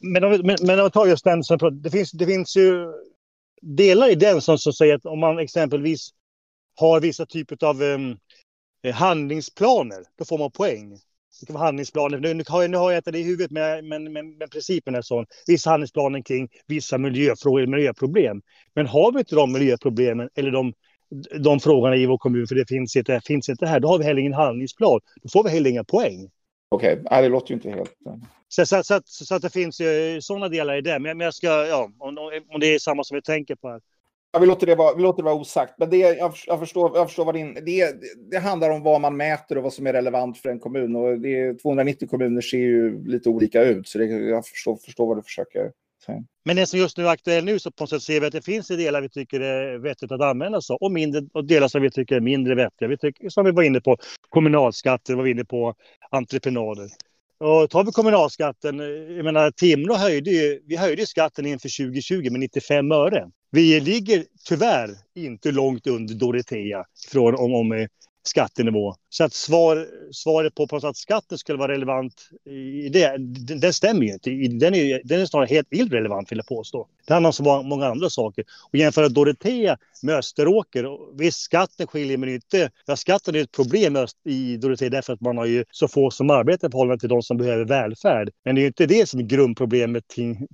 Men 0.00 0.24
om, 0.24 0.30
men, 0.30 0.56
men 0.62 0.78
om 0.78 0.84
vi 0.84 0.90
tar 0.90 1.06
just 1.06 1.24
den, 1.24 1.44
som, 1.44 1.82
det, 1.82 1.90
finns, 1.90 2.10
det 2.10 2.26
finns 2.26 2.56
ju 2.56 2.92
delar 3.62 4.10
i 4.10 4.14
den 4.14 4.40
som, 4.40 4.58
som 4.58 4.72
säger 4.72 4.94
att 4.94 5.06
om 5.06 5.18
man 5.18 5.38
exempelvis 5.38 6.10
har 6.76 7.00
vissa 7.00 7.26
typer 7.26 7.64
av 7.66 7.82
um, 7.82 8.18
handlingsplaner, 8.94 10.04
då 10.18 10.24
får 10.24 10.38
man 10.38 10.50
poäng. 10.50 10.98
Vara 11.48 11.64
handlingsplaner. 11.64 12.18
Nu, 12.18 12.34
nu, 12.34 12.44
har, 12.48 12.62
jag, 12.62 12.70
nu 12.70 12.76
har 12.76 12.90
jag 12.90 12.98
inte 12.98 13.10
det 13.10 13.18
i 13.18 13.22
huvudet, 13.22 13.50
men, 13.50 13.88
men, 13.88 14.12
men, 14.12 14.38
men 14.38 14.48
principen 14.48 14.94
är 14.94 15.02
sån. 15.02 15.26
Vissa 15.46 15.70
handlingsplaner 15.70 16.22
kring 16.22 16.48
vissa 16.66 16.98
miljöfrågor, 16.98 17.66
miljöproblem. 17.66 18.42
Men 18.74 18.86
har 18.86 19.12
vi 19.12 19.18
inte 19.18 19.34
de 19.34 19.52
miljöproblemen 19.52 20.28
eller 20.34 20.50
de 20.50 20.72
de 21.40 21.60
frågorna 21.60 21.96
i 21.96 22.06
vår 22.06 22.18
kommun, 22.18 22.46
för 22.46 22.54
det 22.54 22.68
finns 22.68 22.96
inte, 22.96 23.20
finns 23.24 23.48
inte 23.48 23.66
här. 23.66 23.80
Då 23.80 23.88
har 23.88 23.98
vi 23.98 24.04
heller 24.04 24.20
ingen 24.20 24.34
handlingsplan. 24.34 25.00
Då 25.22 25.28
får 25.28 25.44
vi 25.44 25.50
heller 25.50 25.70
inga 25.70 25.84
poäng. 25.84 26.30
Okej, 26.68 27.00
okay. 27.04 27.22
det 27.22 27.28
låter 27.28 27.48
ju 27.48 27.54
inte 27.54 27.70
helt... 27.70 27.92
Så, 28.48 28.66
så, 28.66 28.82
så, 28.82 29.00
så, 29.04 29.34
att 29.34 29.42
det 29.42 29.50
finns 29.50 29.80
ju 29.80 30.18
sådana 30.22 30.48
delar 30.48 30.76
i 30.76 30.80
det. 30.80 30.98
Men, 30.98 31.18
men 31.18 31.24
jag 31.24 31.34
ska, 31.34 31.46
ja, 31.46 31.90
om, 31.98 32.18
om 32.48 32.60
det 32.60 32.66
är 32.66 32.78
samma 32.78 33.04
som 33.04 33.14
vi 33.14 33.22
tänker 33.22 33.54
på 33.54 33.68
här. 33.68 33.80
Ja, 34.32 34.38
vi, 34.38 34.46
låter 34.46 34.66
det 34.66 34.74
vara, 34.74 34.94
vi 34.94 35.02
låter 35.02 35.22
det 35.22 35.24
vara 35.24 35.34
osagt. 35.34 35.74
Men 35.78 35.90
det, 35.90 35.96
jag, 35.96 36.32
jag, 36.46 36.60
förstår, 36.60 36.96
jag 36.96 37.06
förstår 37.08 37.24
vad 37.24 37.34
din... 37.34 37.54
Det, 37.54 38.00
det 38.30 38.38
handlar 38.38 38.70
om 38.70 38.82
vad 38.82 39.00
man 39.00 39.16
mäter 39.16 39.56
och 39.56 39.62
vad 39.62 39.72
som 39.72 39.86
är 39.86 39.92
relevant 39.92 40.38
för 40.38 40.48
en 40.48 40.60
kommun. 40.60 40.96
Och 40.96 41.20
det, 41.20 41.54
290 41.54 42.08
kommuner 42.08 42.40
ser 42.40 42.58
ju 42.58 43.04
lite 43.04 43.28
olika 43.28 43.62
ut. 43.62 43.88
Så 43.88 43.98
det, 43.98 44.04
jag 44.04 44.46
förstår, 44.46 44.76
förstår 44.76 45.06
vad 45.06 45.18
du 45.18 45.22
försöker 45.22 45.70
säga. 46.06 46.24
men 46.44 46.56
det 46.56 46.66
som 46.66 46.78
just 46.78 46.96
nu 46.96 47.06
är 47.06 47.10
aktuellt 47.10 47.44
nu 47.44 47.58
så 47.58 47.70
på 47.70 47.82
något 47.82 47.90
sätt 47.90 48.02
ser 48.02 48.20
vi 48.20 48.26
att 48.26 48.32
det 48.32 48.44
finns 48.44 48.68
delar 48.68 49.00
vi 49.00 49.08
tycker 49.08 49.40
är 49.40 49.78
vettigt 49.78 50.12
att 50.12 50.20
använda 50.20 50.60
sig 50.60 50.76
och, 50.80 50.92
mindre, 50.92 51.22
och 51.32 51.44
delar 51.44 51.68
som 51.68 51.82
vi 51.82 51.90
tycker 51.90 52.16
är 52.16 52.20
mindre 52.20 52.54
vettiga. 52.54 52.88
Vi 52.88 52.98
tycker, 52.98 53.28
som 53.28 53.44
vi 53.44 53.50
var 53.50 53.62
inne 53.62 53.80
på, 53.80 53.96
kommunalskatter, 54.28 55.14
var 55.14 55.22
vi 55.22 55.30
inne 55.30 55.44
på 55.44 55.74
entreprenader. 56.10 56.88
Och 57.40 57.70
tar 57.70 57.84
vi 57.84 57.92
kommunalskatten, 57.92 58.78
jag 59.16 59.24
menar 59.24 59.50
Timrå 59.50 59.94
höjde 59.94 60.30
ju, 60.30 60.60
vi 60.66 60.76
höjde 60.76 61.06
skatten 61.06 61.46
inför 61.46 61.86
2020 61.86 62.30
med 62.30 62.40
95 62.40 62.92
öre. 62.92 63.30
Vi 63.50 63.80
ligger 63.80 64.24
tyvärr 64.48 64.90
inte 65.14 65.52
långt 65.52 65.86
under 65.86 66.14
Dorotea 66.14 66.84
från 67.12 67.34
om, 67.34 67.54
om 67.54 67.86
skattenivå. 68.22 68.94
Så 69.08 69.24
att 69.24 69.32
svar, 69.32 69.86
svaret 70.12 70.54
på, 70.54 70.66
på 70.66 70.76
att 70.76 70.96
skatten 70.96 71.38
skulle 71.38 71.58
vara 71.58 71.72
relevant 71.72 72.14
i 72.50 72.88
det, 72.88 73.16
den, 73.18 73.60
den 73.60 73.72
stämmer 73.72 74.02
ju 74.02 74.12
inte. 74.12 74.30
Den 74.30 74.74
är, 74.74 75.00
den 75.04 75.20
är 75.20 75.26
snarare 75.26 75.46
helt 75.46 75.68
irrelevant 75.70 76.32
vill 76.32 76.38
jag 76.38 76.46
påstå. 76.46 76.86
Det 77.06 77.14
handlar 77.14 77.28
alltså 77.28 77.42
om 77.42 77.62
så 77.62 77.68
många 77.68 77.86
andra 77.86 78.10
saker. 78.10 78.44
Och 78.68 78.74
jämföra 78.74 79.08
Dorotea 79.08 79.78
med 80.02 80.14
Österåker, 80.14 81.16
visst 81.18 81.40
skatten 81.40 81.86
skiljer 81.86 82.18
men 82.18 82.28
inte, 82.28 82.70
ja, 82.86 82.96
skatten 82.96 83.34
är 83.34 83.40
ett 83.40 83.52
problem 83.52 83.98
i 84.24 84.56
Dorotea 84.56 84.90
därför 84.90 85.12
att 85.12 85.20
man 85.20 85.38
har 85.38 85.46
ju 85.46 85.64
så 85.70 85.88
få 85.88 86.10
som 86.10 86.30
arbetar 86.30 86.68
i 86.68 86.70
förhållande 86.70 87.00
till 87.00 87.08
de 87.08 87.22
som 87.22 87.36
behöver 87.36 87.64
välfärd. 87.64 88.30
Men 88.44 88.54
det 88.54 88.60
är 88.60 88.62
ju 88.62 88.66
inte 88.66 88.86
det 88.86 89.08
som 89.08 89.20
är 89.20 89.24
grundproblemet 89.24 90.04
kring, 90.14 90.46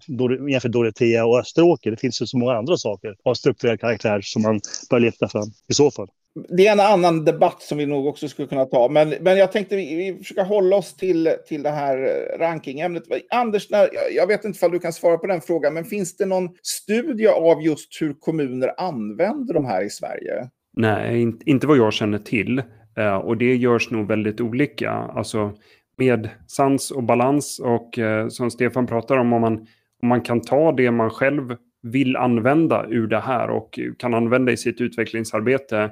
jämfört 0.50 0.72
Dorotea 0.72 1.26
och 1.26 1.38
Österåker. 1.38 1.90
Det 1.90 1.96
finns 1.96 2.22
ju 2.22 2.26
så 2.26 2.38
många 2.38 2.52
andra 2.52 2.76
saker 2.76 3.16
av 3.24 3.34
strukturell 3.34 3.78
karaktär 3.78 4.20
som 4.22 4.42
man 4.42 4.60
bör 4.90 5.00
lyfta 5.00 5.28
fram 5.28 5.48
i 5.68 5.74
så 5.74 5.90
fall 5.90 6.08
det 6.48 6.66
är 6.66 6.72
en 6.72 6.80
annan 6.80 7.24
debatt 7.24 7.62
som 7.62 7.78
vi 7.78 7.86
nog 7.86 8.06
också 8.06 8.28
skulle 8.28 8.48
kunna 8.48 8.64
ta. 8.64 8.88
Men, 8.88 9.14
men 9.20 9.38
jag 9.38 9.52
tänkte 9.52 9.76
vi, 9.76 9.96
vi 9.96 10.18
försöker 10.18 10.44
hålla 10.44 10.76
oss 10.76 10.96
till, 10.96 11.32
till 11.48 11.62
det 11.62 11.70
här 11.70 11.98
eh, 11.98 12.38
rankingämnet. 12.38 13.02
Anders, 13.30 13.70
när, 13.70 13.88
jag 14.16 14.26
vet 14.26 14.44
inte 14.44 14.66
om 14.66 14.72
du 14.72 14.78
kan 14.78 14.92
svara 14.92 15.18
på 15.18 15.26
den 15.26 15.40
frågan, 15.40 15.74
men 15.74 15.84
finns 15.84 16.16
det 16.16 16.26
någon 16.26 16.48
studie 16.62 17.26
av 17.26 17.62
just 17.62 18.02
hur 18.02 18.14
kommuner 18.14 18.80
använder 18.80 19.54
de 19.54 19.64
här 19.64 19.84
i 19.84 19.90
Sverige? 19.90 20.48
Nej, 20.76 21.32
inte 21.46 21.66
vad 21.66 21.76
jag 21.76 21.92
känner 21.92 22.18
till. 22.18 22.62
Eh, 22.96 23.16
och 23.16 23.36
det 23.36 23.56
görs 23.56 23.90
nog 23.90 24.08
väldigt 24.08 24.40
olika. 24.40 24.90
Alltså, 24.90 25.52
med 25.96 26.28
sans 26.46 26.90
och 26.90 27.02
balans. 27.02 27.60
Och 27.64 27.98
eh, 27.98 28.28
som 28.28 28.50
Stefan 28.50 28.86
pratar 28.86 29.16
om, 29.16 29.32
om 29.32 29.40
man, 29.40 29.66
om 30.02 30.08
man 30.08 30.20
kan 30.20 30.40
ta 30.40 30.72
det 30.72 30.90
man 30.90 31.10
själv 31.10 31.56
vill 31.82 32.16
använda 32.16 32.86
ur 32.88 33.06
det 33.06 33.20
här 33.20 33.50
och 33.50 33.78
kan 33.98 34.14
använda 34.14 34.52
i 34.52 34.56
sitt 34.56 34.80
utvecklingsarbete, 34.80 35.90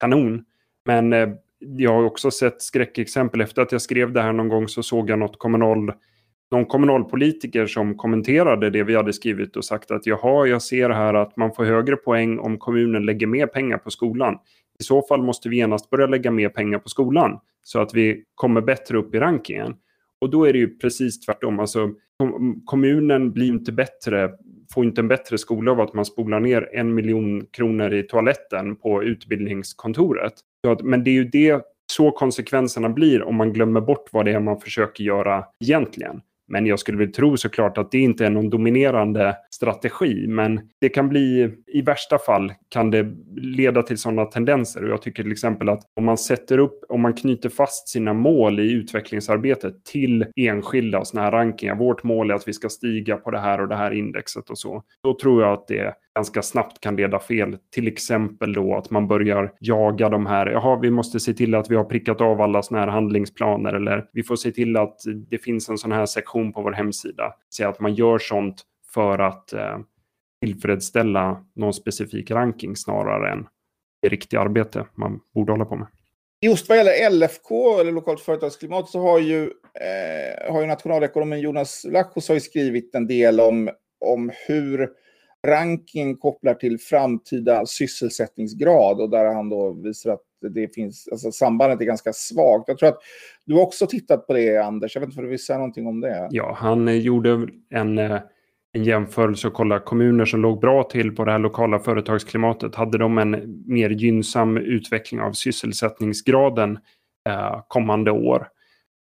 kanon. 0.00 0.44
Men 0.86 1.12
eh, 1.12 1.28
jag 1.58 1.92
har 1.92 2.04
också 2.04 2.30
sett 2.30 2.62
skräckexempel. 2.62 3.40
Efter 3.40 3.62
att 3.62 3.72
jag 3.72 3.82
skrev 3.82 4.12
det 4.12 4.22
här 4.22 4.32
någon 4.32 4.48
gång 4.48 4.68
så 4.68 4.82
såg 4.82 5.10
jag 5.10 5.18
något 5.18 5.38
kommunal, 5.38 5.92
någon 6.50 6.66
kommunalpolitiker 6.66 7.66
som 7.66 7.96
kommenterade 7.96 8.70
det 8.70 8.82
vi 8.82 8.96
hade 8.96 9.12
skrivit 9.12 9.56
och 9.56 9.64
sagt 9.64 9.90
att 9.90 10.06
jaha, 10.06 10.46
jag 10.46 10.62
ser 10.62 10.90
här 10.90 11.14
att 11.14 11.36
man 11.36 11.52
får 11.52 11.64
högre 11.64 11.96
poäng 11.96 12.38
om 12.38 12.58
kommunen 12.58 13.06
lägger 13.06 13.26
mer 13.26 13.46
pengar 13.46 13.78
på 13.78 13.90
skolan. 13.90 14.38
I 14.80 14.82
så 14.82 15.02
fall 15.02 15.22
måste 15.22 15.48
vi 15.48 15.56
genast 15.56 15.90
börja 15.90 16.06
lägga 16.06 16.30
mer 16.30 16.48
pengar 16.48 16.78
på 16.78 16.88
skolan 16.88 17.40
så 17.62 17.80
att 17.80 17.94
vi 17.94 18.24
kommer 18.34 18.60
bättre 18.60 18.98
upp 18.98 19.14
i 19.14 19.18
rankingen. 19.18 19.74
Och 20.20 20.30
då 20.30 20.44
är 20.44 20.52
det 20.52 20.58
ju 20.58 20.78
precis 20.78 21.20
tvärtom. 21.20 21.60
Alltså, 21.60 21.90
kommunen 22.64 23.32
blir 23.32 23.46
inte 23.46 23.72
bättre, 23.72 24.30
får 24.74 24.84
inte 24.84 25.00
en 25.00 25.08
bättre 25.08 25.38
skola 25.38 25.70
av 25.72 25.80
att 25.80 25.94
man 25.94 26.04
spolar 26.04 26.40
ner 26.40 26.68
en 26.72 26.94
miljon 26.94 27.46
kronor 27.46 27.92
i 27.92 28.02
toaletten 28.02 28.76
på 28.76 29.02
utbildningskontoret. 29.02 30.32
Men 30.82 31.04
det 31.04 31.10
är 31.10 31.14
ju 31.14 31.24
det 31.24 31.62
så 31.92 32.10
konsekvenserna 32.10 32.88
blir 32.88 33.22
om 33.22 33.36
man 33.36 33.52
glömmer 33.52 33.80
bort 33.80 34.08
vad 34.12 34.24
det 34.24 34.32
är 34.32 34.40
man 34.40 34.60
försöker 34.60 35.04
göra 35.04 35.44
egentligen. 35.64 36.20
Men 36.50 36.66
jag 36.66 36.78
skulle 36.78 36.98
väl 36.98 37.12
tro 37.12 37.36
såklart 37.36 37.78
att 37.78 37.90
det 37.90 37.98
inte 37.98 38.26
är 38.26 38.30
någon 38.30 38.50
dominerande 38.50 39.36
strategi. 39.50 40.26
Men 40.28 40.60
det 40.80 40.88
kan 40.88 41.08
bli, 41.08 41.50
i 41.66 41.82
värsta 41.82 42.18
fall 42.18 42.52
kan 42.68 42.90
det 42.90 43.06
leda 43.36 43.82
till 43.82 43.98
sådana 43.98 44.24
tendenser. 44.24 44.84
Och 44.84 44.90
jag 44.90 45.02
tycker 45.02 45.22
till 45.22 45.32
exempel 45.32 45.68
att 45.68 45.82
om 45.96 46.04
man 46.04 46.18
sätter 46.18 46.58
upp, 46.58 46.84
om 46.88 47.00
man 47.00 47.14
knyter 47.14 47.48
fast 47.48 47.88
sina 47.88 48.12
mål 48.12 48.60
i 48.60 48.72
utvecklingsarbetet 48.72 49.84
till 49.84 50.26
enskilda 50.36 51.04
sådana 51.04 51.24
här 51.24 51.32
rankingar. 51.32 51.74
Vårt 51.74 52.02
mål 52.02 52.30
är 52.30 52.34
att 52.34 52.48
vi 52.48 52.52
ska 52.52 52.68
stiga 52.68 53.16
på 53.16 53.30
det 53.30 53.40
här 53.40 53.60
och 53.60 53.68
det 53.68 53.76
här 53.76 53.90
indexet 53.90 54.50
och 54.50 54.58
så. 54.58 54.82
Då 55.02 55.18
tror 55.18 55.42
jag 55.42 55.52
att 55.52 55.68
det 55.68 55.94
ganska 56.14 56.42
snabbt 56.42 56.80
kan 56.80 56.96
leda 56.96 57.20
fel. 57.20 57.58
Till 57.70 57.88
exempel 57.88 58.52
då 58.52 58.76
att 58.76 58.90
man 58.90 59.08
börjar 59.08 59.52
jaga 59.60 60.08
de 60.08 60.26
här, 60.26 60.46
jaha 60.46 60.78
vi 60.82 60.90
måste 60.90 61.20
se 61.20 61.34
till 61.34 61.54
att 61.54 61.70
vi 61.70 61.76
har 61.76 61.84
prickat 61.84 62.20
av 62.20 62.40
alla 62.40 62.62
sådana 62.62 62.84
här 62.86 62.92
handlingsplaner 62.92 63.72
eller 63.72 64.08
vi 64.12 64.22
får 64.22 64.36
se 64.36 64.50
till 64.50 64.76
att 64.76 64.96
det 65.30 65.38
finns 65.38 65.68
en 65.68 65.78
sån 65.78 65.92
här 65.92 66.06
sektion 66.06 66.52
på 66.52 66.62
vår 66.62 66.72
hemsida. 66.72 67.34
Så 67.48 67.68
att 67.68 67.80
man 67.80 67.94
gör 67.94 68.18
sånt 68.18 68.62
för 68.94 69.18
att 69.18 69.52
eh, 69.52 69.78
tillfredsställa 70.40 71.44
någon 71.54 71.74
specifik 71.74 72.30
ranking 72.30 72.76
snarare 72.76 73.32
än 73.32 73.46
det 74.02 74.08
riktiga 74.08 74.40
arbete 74.40 74.86
man 74.94 75.20
borde 75.34 75.52
hålla 75.52 75.64
på 75.64 75.76
med. 75.76 75.86
Just 76.42 76.68
vad 76.68 76.78
gäller 76.78 77.10
LFK, 77.10 77.80
eller 77.80 77.92
lokalt 77.92 78.20
företagsklimat, 78.20 78.88
så 78.88 79.00
har 79.00 79.18
ju, 79.18 79.42
eh, 79.74 80.52
har 80.52 80.60
ju 80.60 80.66
nationalekonomen 80.66 81.40
Jonas 81.40 81.86
Lachos 81.88 82.28
har 82.28 82.38
skrivit 82.38 82.94
en 82.94 83.06
del 83.06 83.40
om, 83.40 83.70
om 84.00 84.30
hur 84.48 84.88
ranking 85.46 86.16
kopplar 86.16 86.54
till 86.54 86.78
framtida 86.78 87.66
sysselsättningsgrad 87.66 89.00
och 89.00 89.10
där 89.10 89.34
han 89.34 89.48
då 89.48 89.72
visar 89.72 90.10
att 90.10 90.20
det 90.54 90.74
finns, 90.74 91.08
alltså 91.12 91.32
sambandet 91.32 91.80
är 91.80 91.84
ganska 91.84 92.12
svagt. 92.12 92.64
Jag 92.68 92.78
tror 92.78 92.88
att 92.88 92.98
du 93.44 93.60
också 93.60 93.86
tittat 93.86 94.26
på 94.26 94.32
det 94.32 94.56
Anders, 94.56 94.94
jag 94.94 95.00
vet 95.00 95.08
inte 95.08 95.18
om 95.18 95.24
du 95.24 95.30
vill 95.30 95.44
säga 95.44 95.58
någonting 95.58 95.86
om 95.86 96.00
det? 96.00 96.28
Ja, 96.30 96.56
han 96.58 96.88
eh, 96.88 96.94
gjorde 96.94 97.48
en, 97.70 97.98
eh, 97.98 98.20
en 98.72 98.84
jämförelse 98.84 99.48
och 99.48 99.54
kollade 99.54 99.80
kommuner 99.80 100.24
som 100.24 100.42
låg 100.42 100.60
bra 100.60 100.82
till 100.82 101.16
på 101.16 101.24
det 101.24 101.32
här 101.32 101.38
lokala 101.38 101.78
företagsklimatet. 101.78 102.74
Hade 102.74 102.98
de 102.98 103.18
en 103.18 103.62
mer 103.66 103.90
gynnsam 103.90 104.56
utveckling 104.56 105.20
av 105.20 105.32
sysselsättningsgraden 105.32 106.78
eh, 107.28 107.62
kommande 107.68 108.10
år? 108.10 108.48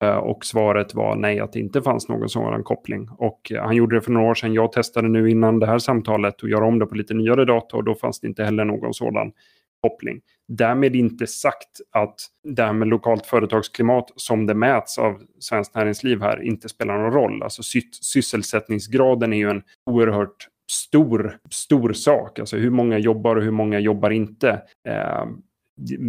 Eh, 0.03 0.17
och 0.17 0.45
svaret 0.45 0.93
var 0.93 1.15
nej, 1.15 1.39
att 1.39 1.53
det 1.53 1.59
inte 1.59 1.81
fanns 1.81 2.09
någon 2.09 2.29
sådan 2.29 2.63
koppling. 2.63 3.09
Och 3.17 3.51
eh, 3.51 3.63
han 3.63 3.75
gjorde 3.75 3.95
det 3.95 4.01
för 4.01 4.11
några 4.11 4.29
år 4.29 4.35
sedan. 4.35 4.53
Jag 4.53 4.71
testade 4.71 5.07
nu 5.07 5.29
innan 5.29 5.59
det 5.59 5.67
här 5.67 5.79
samtalet 5.79 6.41
och 6.43 6.49
göra 6.49 6.65
om 6.65 6.79
det 6.79 6.85
på 6.85 6.95
lite 6.95 7.13
nyare 7.13 7.45
data 7.45 7.77
och 7.77 7.83
då 7.83 7.95
fanns 7.95 8.19
det 8.19 8.27
inte 8.27 8.43
heller 8.43 8.65
någon 8.65 8.93
sådan 8.93 9.31
koppling. 9.81 10.21
Därmed 10.47 10.95
inte 10.95 11.27
sagt 11.27 11.81
att 11.91 12.15
det 12.43 12.63
här 12.63 12.73
med 12.73 12.87
lokalt 12.87 13.25
företagsklimat 13.25 14.11
som 14.15 14.45
det 14.45 14.53
mäts 14.53 14.97
av 14.97 15.21
Svenskt 15.39 15.75
Näringsliv 15.75 16.21
här 16.21 16.41
inte 16.41 16.69
spelar 16.69 16.97
någon 16.97 17.13
roll. 17.13 17.43
Alltså 17.43 17.61
sysselsättningsgraden 18.01 19.33
är 19.33 19.37
ju 19.37 19.49
en 19.49 19.61
oerhört 19.85 20.47
stor, 20.71 21.37
stor 21.49 21.93
sak. 21.93 22.39
Alltså 22.39 22.57
hur 22.57 22.69
många 22.69 22.97
jobbar 22.97 23.35
och 23.35 23.43
hur 23.43 23.51
många 23.51 23.79
jobbar 23.79 24.09
inte. 24.09 24.49
Eh, 24.87 25.25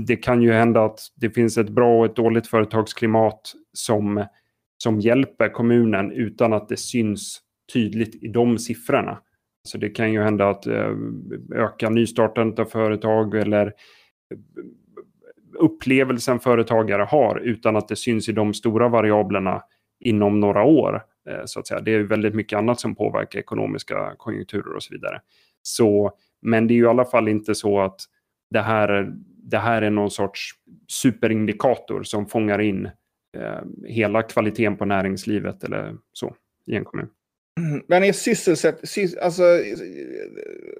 det 0.06 0.16
kan 0.16 0.42
ju 0.42 0.52
hända 0.52 0.85
att 0.85 1.00
det 1.14 1.30
finns 1.30 1.59
ett 1.59 1.68
bra 1.68 1.98
och 1.98 2.06
ett 2.06 2.16
dåligt 2.16 2.46
företagsklimat 2.46 3.52
som, 3.72 4.24
som 4.78 5.00
hjälper 5.00 5.48
kommunen 5.48 6.12
utan 6.12 6.52
att 6.52 6.68
det 6.68 6.76
syns 6.76 7.40
tydligt 7.72 8.24
i 8.24 8.28
de 8.28 8.59
siffrorna. 8.59 9.18
Så 9.68 9.78
det 9.78 9.88
kan 9.88 10.12
ju 10.12 10.22
hända 10.22 10.48
att 10.48 10.66
eh, 10.66 10.92
öka 11.54 11.90
nystartandet 11.90 12.59
av 12.59 12.64
företag 12.64 13.35
eller 13.35 13.66
eh, 13.66 13.72
upplevelsen 15.59 16.40
företagare 16.40 17.02
har 17.02 17.38
utan 17.38 17.76
att 17.76 17.88
det 17.88 17.96
syns 17.96 18.28
i 18.28 18.33
de 18.33 18.54
stora 18.54 18.88
variablerna 18.88 19.62
inom 20.00 20.40
några 20.40 20.62
år. 20.62 21.02
Eh, 21.30 21.42
så 21.44 21.61
att 21.61 21.66
säga. 21.66 21.80
Det 21.80 21.94
är 21.94 22.02
väldigt 22.02 22.35
mycket 22.35 22.59
annat 22.59 22.80
som 22.80 22.94
påverkar 22.94 23.38
ekonomiska 23.38 24.14
konjunkturer 24.16 24.74
och 24.74 24.83
så 24.83 24.94
vidare. 24.94 25.20
Så, 25.62 26.12
men 26.42 26.66
det 26.66 26.74
är 26.74 26.76
ju 26.76 26.85
i 26.85 26.88
alla 26.88 27.04
fall 27.04 27.28
inte 27.28 27.54
så 27.54 27.80
att 27.80 28.00
det 28.50 28.61
här 28.61 29.12
det 29.42 29.59
här 29.59 29.83
är 29.83 29.90
någon 29.90 30.11
sorts 30.11 30.50
superindikator 30.88 32.03
som 32.03 32.26
fångar 32.26 32.61
in 32.61 32.87
eh, 33.37 33.61
hela 33.87 34.22
kvaliteten 34.22 34.76
på 34.76 34.85
näringslivet 34.85 35.64
eller 35.64 35.96
så 36.12 36.35
i 36.66 36.74
en 36.74 36.85
kommun. 36.85 37.09
Men 37.88 38.05
är 38.05 38.12
sysselsätt, 38.12 38.88
sys, 38.88 39.16
alltså, 39.16 39.42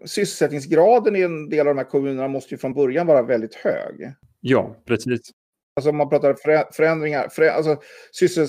sysselsättningsgraden 0.05 1.16
i 1.16 1.20
en 1.20 1.49
del 1.49 1.68
av 1.68 1.75
de 1.75 1.79
här 1.79 1.90
kommunerna 1.90 2.29
måste 2.29 2.55
ju 2.55 2.59
från 2.59 2.75
början 2.75 3.07
vara 3.07 3.23
väldigt 3.23 3.55
hög. 3.55 4.12
Ja, 4.40 4.77
precis. 4.85 5.20
Alltså 5.77 5.90
om 5.90 5.96
man 5.96 6.09
pratar 6.09 6.37
förändringar, 6.73 7.29
för, 7.29 7.42
alltså, 7.42 7.81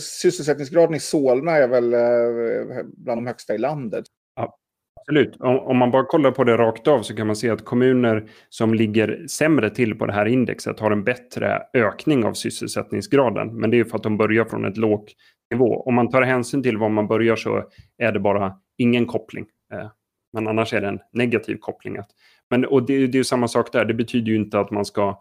sysselsättningsgraden 0.01 0.95
i 0.95 0.99
Solna 0.99 1.51
är 1.51 1.67
väl 1.67 1.93
eh, 1.93 2.83
bland 2.83 3.17
de 3.17 3.27
högsta 3.27 3.55
i 3.55 3.57
landet. 3.57 4.05
Absolut. 5.11 5.35
Om, 5.39 5.59
om, 5.59 5.77
man 5.77 5.91
bara 5.91 6.05
kollar 6.05 6.31
på 6.31 6.43
det 6.43 6.57
rakt 6.57 6.87
av 6.87 7.01
så 7.01 7.15
kan 7.15 7.27
man 7.27 7.35
se 7.35 7.49
att 7.49 7.65
kommuner 7.65 8.29
som 8.49 8.73
ligger 8.73 9.27
sämre 9.27 9.69
till 9.69 9.95
på 9.95 10.05
det 10.05 10.13
här 10.13 10.25
indexet 10.25 10.79
har 10.79 10.91
en 10.91 11.03
bättre 11.03 11.61
ökning 11.73 12.25
av 12.25 12.33
sysselsättningsgraden. 12.33 13.59
Men 13.59 13.71
det 13.71 13.79
är 13.79 13.83
för 13.83 13.97
att 13.97 14.03
de 14.03 14.17
börjar 14.17 14.45
från 14.45 14.65
ett 14.65 14.77
lågt 14.77 15.11
nivå. 15.51 15.81
Om 15.81 15.95
man 15.95 16.09
tar 16.09 16.21
hänsyn 16.21 16.63
till 16.63 16.77
var 16.77 16.89
man 16.89 17.07
börjar 17.07 17.35
så 17.35 17.63
är 17.97 18.11
det 18.11 18.19
bara 18.19 18.53
ingen 18.77 19.05
koppling. 19.05 19.45
Eh, 19.73 19.89
men 20.33 20.47
annars 20.47 20.73
är 20.73 20.81
det 20.81 20.87
en 20.87 20.99
negativ 21.13 21.57
koppling. 21.57 21.97
Men, 22.49 22.65
och 22.65 22.85
det, 22.85 23.07
det 23.07 23.19
är 23.19 23.23
samma 23.23 23.47
sak 23.47 23.71
där. 23.71 23.85
Det 23.85 23.93
betyder 23.93 24.31
ju 24.31 24.35
inte 24.35 24.59
att 24.59 24.71
man 24.71 24.85
ska 24.85 25.19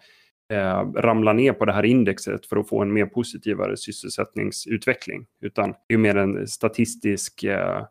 eh, 0.53 0.83
ramla 0.94 1.33
ner 1.33 1.53
på 1.53 1.64
det 1.64 1.72
här 1.72 1.85
indexet 1.85 2.46
för 2.46 2.57
att 2.57 2.68
få 2.68 2.83
en 2.83 2.92
mer 2.92 3.07
positivare 3.07 3.76
sysselsättningsutveckling. 3.76 5.26
Utan 5.40 5.74
det 5.88 5.94
är 5.94 5.98
mer 5.98 6.16
en 6.16 6.46
statistisk 6.46 7.44
eh, 7.44 7.83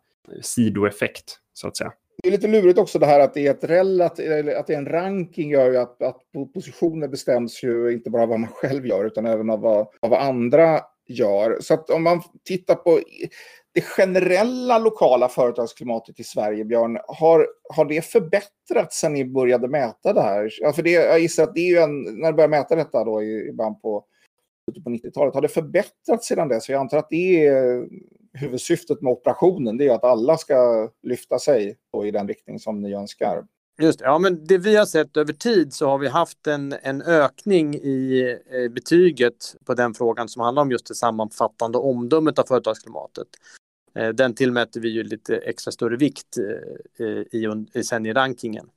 sidoeffekt 0.41 1.37
så 1.53 1.67
att 1.67 1.77
säga. 1.77 1.91
Det 2.23 2.29
är 2.29 2.31
lite 2.31 2.47
lurigt 2.47 2.79
också 2.79 2.99
det 2.99 3.05
här 3.05 3.19
att 3.19 3.33
det 3.33 3.47
är, 3.47 3.51
ett 3.51 3.63
relativ, 3.63 4.49
att 4.57 4.67
det 4.67 4.73
är 4.73 4.77
en 4.77 4.85
ranking 4.85 5.49
gör 5.49 5.71
ju 5.71 5.77
att, 5.77 6.01
att 6.01 6.21
positioner 6.53 7.07
bestäms 7.07 7.63
ju 7.63 7.93
inte 7.93 8.09
bara 8.09 8.23
av 8.23 8.29
vad 8.29 8.39
man 8.39 8.49
själv 8.49 8.85
gör 8.85 9.05
utan 9.05 9.25
även 9.25 9.49
av 9.49 9.59
vad, 9.59 9.87
av 9.99 10.09
vad 10.09 10.19
andra 10.19 10.79
gör. 11.07 11.57
Så 11.61 11.73
att 11.73 11.89
om 11.89 12.03
man 12.03 12.21
tittar 12.45 12.75
på 12.75 12.99
det 13.73 13.81
generella 13.81 14.79
lokala 14.79 15.29
företagsklimatet 15.29 16.19
i 16.19 16.23
Sverige, 16.23 16.65
Björn, 16.65 16.99
har, 17.07 17.47
har 17.73 17.85
det 17.85 18.05
förbättrats 18.05 18.99
sen 18.99 19.13
ni 19.13 19.25
började 19.25 19.67
mäta 19.67 20.13
det 20.13 20.21
här? 20.21 20.49
Ja, 20.61 20.73
för 20.73 20.83
det, 20.83 20.91
jag 20.91 21.19
gissar 21.19 21.43
att 21.43 21.55
det 21.55 21.61
är 21.61 21.71
ju 21.71 21.77
en, 21.77 22.01
när 22.01 22.31
du 22.31 22.35
började 22.35 22.57
mäta 22.57 22.75
detta 22.75 23.03
då 23.03 23.23
i, 23.23 23.47
i 23.49 23.53
början 23.53 23.79
på, 23.79 24.05
på 24.83 24.89
90-talet, 24.89 25.33
har 25.33 25.41
det 25.41 25.47
förbättrats 25.47 26.27
sedan 26.27 26.47
dess? 26.47 26.69
Jag 26.69 26.79
antar 26.79 26.97
att 26.97 27.09
det 27.09 27.47
är 27.47 27.87
huvudsyftet 28.33 29.01
med 29.01 29.11
operationen 29.11 29.77
det 29.77 29.87
är 29.87 29.95
att 29.95 30.03
alla 30.03 30.37
ska 30.37 30.89
lyfta 31.03 31.39
sig 31.39 31.77
i 32.05 32.11
den 32.11 32.27
riktning 32.27 32.59
som 32.59 32.81
ni 32.81 32.93
önskar. 32.93 33.43
Just 33.81 33.99
det. 33.99 34.05
Ja, 34.05 34.19
men 34.19 34.45
det 34.45 34.57
vi 34.57 34.75
har 34.75 34.85
sett 34.85 35.17
över 35.17 35.33
tid 35.33 35.73
så 35.73 35.87
har 35.89 35.97
vi 35.97 36.07
haft 36.07 36.47
en, 36.47 36.75
en 36.81 37.01
ökning 37.01 37.75
i 37.75 38.21
eh, 38.51 38.71
betyget 38.71 39.55
på 39.65 39.73
den 39.73 39.93
frågan 39.93 40.29
som 40.29 40.41
handlar 40.41 40.61
om 40.61 40.71
just 40.71 40.87
det 40.87 40.95
sammanfattande 40.95 41.77
omdömet 41.77 42.39
av 42.39 42.43
företagsklimatet. 42.43 43.27
Eh, 43.95 44.09
den 44.09 44.35
tillmäter 44.35 44.79
vi 44.79 44.89
ju 44.89 45.03
lite 45.03 45.37
extra 45.37 45.71
större 45.71 45.97
vikt 45.97 46.37
eh, 46.99 47.07
i, 47.07 47.65
i, 47.73 47.83
sen 47.83 48.05
i 48.05 48.13
rankingen. 48.13 48.69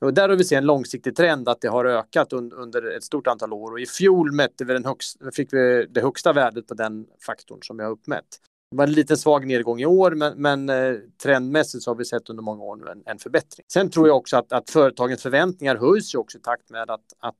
Och 0.00 0.14
där 0.14 0.28
har 0.28 0.36
vi 0.36 0.44
sett 0.44 0.58
en 0.58 0.66
långsiktig 0.66 1.16
trend 1.16 1.48
att 1.48 1.60
det 1.60 1.68
har 1.68 1.84
ökat 1.84 2.32
un, 2.32 2.52
under 2.52 2.96
ett 2.96 3.04
stort 3.04 3.26
antal 3.26 3.52
år 3.52 3.72
och 3.72 3.80
i 3.80 3.86
fjol 3.86 4.32
mätte 4.32 4.64
vi 4.64 4.72
den 4.72 4.84
högst, 4.84 5.16
fick 5.34 5.52
vi 5.52 5.86
det 5.90 6.00
högsta 6.00 6.32
värdet 6.32 6.66
på 6.66 6.74
den 6.74 7.06
faktorn 7.26 7.58
som 7.62 7.76
vi 7.76 7.82
har 7.82 7.90
uppmätt. 7.90 8.40
Det 8.70 8.76
var 8.76 8.84
en 8.84 8.92
liten 8.92 9.16
svag 9.16 9.46
nedgång 9.46 9.80
i 9.80 9.86
år, 9.86 10.10
men, 10.10 10.42
men 10.42 10.68
eh, 10.68 10.96
trendmässigt 11.22 11.84
så 11.84 11.90
har 11.90 11.94
vi 11.96 12.04
sett 12.04 12.30
under 12.30 12.42
många 12.42 12.62
år 12.62 12.76
nu 12.76 12.90
en, 12.90 13.02
en 13.06 13.18
förbättring. 13.18 13.64
Sen 13.72 13.90
tror 13.90 14.08
jag 14.08 14.16
också 14.16 14.36
att, 14.36 14.52
att 14.52 14.70
företagens 14.70 15.22
förväntningar 15.22 15.76
höjs 15.76 16.14
ju 16.14 16.18
också 16.18 16.38
i 16.38 16.40
takt 16.40 16.70
med 16.70 16.90
att, 16.90 17.12
att, 17.18 17.34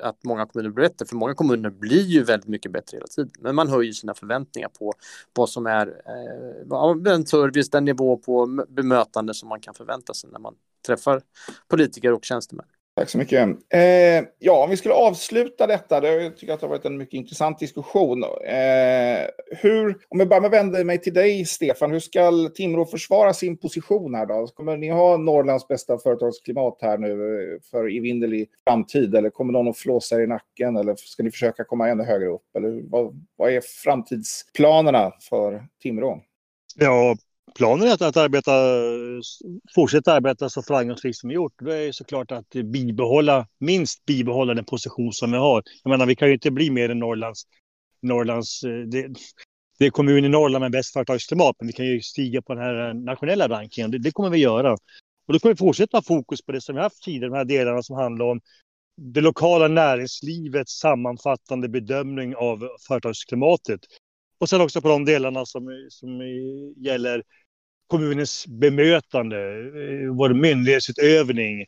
att 0.00 0.24
många 0.24 0.46
kommuner 0.46 0.70
blir 0.70 0.88
bättre. 0.88 1.06
För 1.06 1.16
många 1.16 1.34
kommuner 1.34 1.70
blir 1.70 2.02
ju 2.02 2.22
väldigt 2.22 2.48
mycket 2.48 2.72
bättre 2.72 2.96
hela 2.96 3.06
tiden. 3.06 3.30
Men 3.38 3.54
man 3.54 3.68
höjer 3.68 3.92
sina 3.92 4.14
förväntningar 4.14 4.68
på 4.68 4.92
vad 5.34 5.48
som 5.48 5.66
är 5.66 5.86
eh, 5.86 6.94
den 6.96 7.26
service, 7.26 7.70
den 7.70 7.84
nivå 7.84 8.16
på 8.16 8.64
bemötande 8.68 9.34
som 9.34 9.48
man 9.48 9.60
kan 9.60 9.74
förvänta 9.74 10.14
sig 10.14 10.30
när 10.30 10.38
man 10.40 10.54
träffar 10.86 11.22
politiker 11.68 12.12
och 12.12 12.24
tjänstemän. 12.24 12.66
Tack 13.00 13.10
så 13.10 13.18
mycket. 13.18 13.48
Eh, 13.68 14.24
ja, 14.38 14.64
om 14.64 14.70
vi 14.70 14.76
skulle 14.76 14.94
avsluta 14.94 15.66
detta, 15.66 16.00
det, 16.00 16.22
jag 16.22 16.36
tycker 16.36 16.52
att 16.52 16.60
det 16.60 16.66
har 16.66 16.70
varit 16.70 16.84
en 16.84 16.98
mycket 16.98 17.14
intressant 17.14 17.58
diskussion. 17.58 18.22
Eh, 18.24 19.26
hur, 19.56 19.98
om 20.08 20.20
jag 20.20 20.28
bara 20.28 20.48
vänder 20.48 20.84
mig 20.84 20.98
till 20.98 21.14
dig, 21.14 21.44
Stefan, 21.44 21.90
hur 21.90 22.00
ska 22.00 22.48
Timrå 22.54 22.84
försvara 22.84 23.32
sin 23.32 23.56
position 23.56 24.14
här 24.14 24.26
då? 24.26 24.34
Alltså, 24.34 24.54
kommer 24.54 24.76
ni 24.76 24.88
ha 24.88 25.16
Norrlands 25.16 25.68
bästa 25.68 25.98
företagsklimat 25.98 26.78
här 26.80 26.98
nu 26.98 27.10
eh, 27.10 27.60
för 27.70 27.96
evinnerlig 27.96 28.48
framtid? 28.68 29.14
Eller 29.14 29.30
kommer 29.30 29.52
någon 29.52 29.68
att 29.68 29.78
flåsa 29.78 30.16
er 30.16 30.20
i 30.20 30.26
nacken? 30.26 30.76
Eller 30.76 30.94
ska 30.96 31.22
ni 31.22 31.30
försöka 31.30 31.64
komma 31.64 31.88
ännu 31.88 32.04
högre 32.04 32.28
upp? 32.28 32.56
Eller 32.56 32.90
vad, 32.90 33.26
vad 33.36 33.52
är 33.52 33.60
framtidsplanerna 33.60 35.12
för 35.20 35.66
Timrå? 35.82 36.22
Ja, 36.76 37.16
planen 37.54 37.88
är 37.88 37.92
att, 37.92 38.02
att 38.02 38.16
arbeta, 38.16 38.52
fortsätta 39.74 40.12
arbeta 40.12 40.48
så 40.48 40.62
framgångsrikt 40.62 41.18
som 41.18 41.28
vi 41.28 41.34
gjort. 41.34 41.52
Det 41.60 41.76
är 41.76 41.92
såklart 41.92 42.32
att 42.32 42.50
bibehålla, 42.50 43.46
minst 43.58 44.04
bibehålla 44.06 44.54
den 44.54 44.64
position 44.64 45.12
som 45.12 45.32
vi 45.32 45.38
har. 45.38 45.62
Jag 45.82 45.90
menar, 45.90 46.06
vi 46.06 46.16
kan 46.16 46.28
ju 46.28 46.34
inte 46.34 46.50
bli 46.50 46.70
mer 46.70 46.88
än 46.88 46.98
Norrlands, 46.98 47.42
Norrlands 48.02 48.62
eh, 48.62 48.70
det, 48.70 49.08
det 49.78 49.86
är 49.86 49.90
kommun 49.90 50.24
i 50.24 50.28
Norrland 50.28 50.62
med 50.62 50.72
bäst 50.72 50.92
företagsklimat, 50.92 51.56
men 51.58 51.66
vi 51.66 51.72
kan 51.72 51.86
ju 51.86 52.00
stiga 52.00 52.42
på 52.42 52.54
den 52.54 52.62
här 52.62 52.88
eh, 52.88 52.94
nationella 52.94 53.48
rankingen. 53.48 53.90
Det, 53.90 53.98
det 53.98 54.10
kommer 54.12 54.30
vi 54.30 54.38
göra. 54.38 54.72
Och 55.26 55.32
då 55.32 55.38
kommer 55.38 55.54
vi 55.54 55.58
fortsätta 55.58 55.96
ha 55.96 56.02
fokus 56.02 56.42
på 56.42 56.52
det 56.52 56.60
som 56.60 56.74
vi 56.74 56.80
haft 56.80 57.02
tidigare, 57.02 57.30
de 57.30 57.36
här 57.36 57.44
delarna 57.44 57.82
som 57.82 57.96
handlar 57.96 58.26
om 58.26 58.40
det 58.96 59.20
lokala 59.20 59.68
näringslivets 59.68 60.78
sammanfattande 60.78 61.68
bedömning 61.68 62.36
av 62.36 62.68
företagsklimatet. 62.88 63.80
Och 64.40 64.48
sen 64.48 64.60
också 64.60 64.80
på 64.80 64.88
de 64.88 65.04
delarna 65.04 65.46
som, 65.46 65.86
som 65.90 66.20
gäller 66.76 67.22
kommunens 67.86 68.46
bemötande, 68.46 69.36
eh, 69.36 70.14
vår 70.16 70.34
myndighetsutövning, 70.34 71.60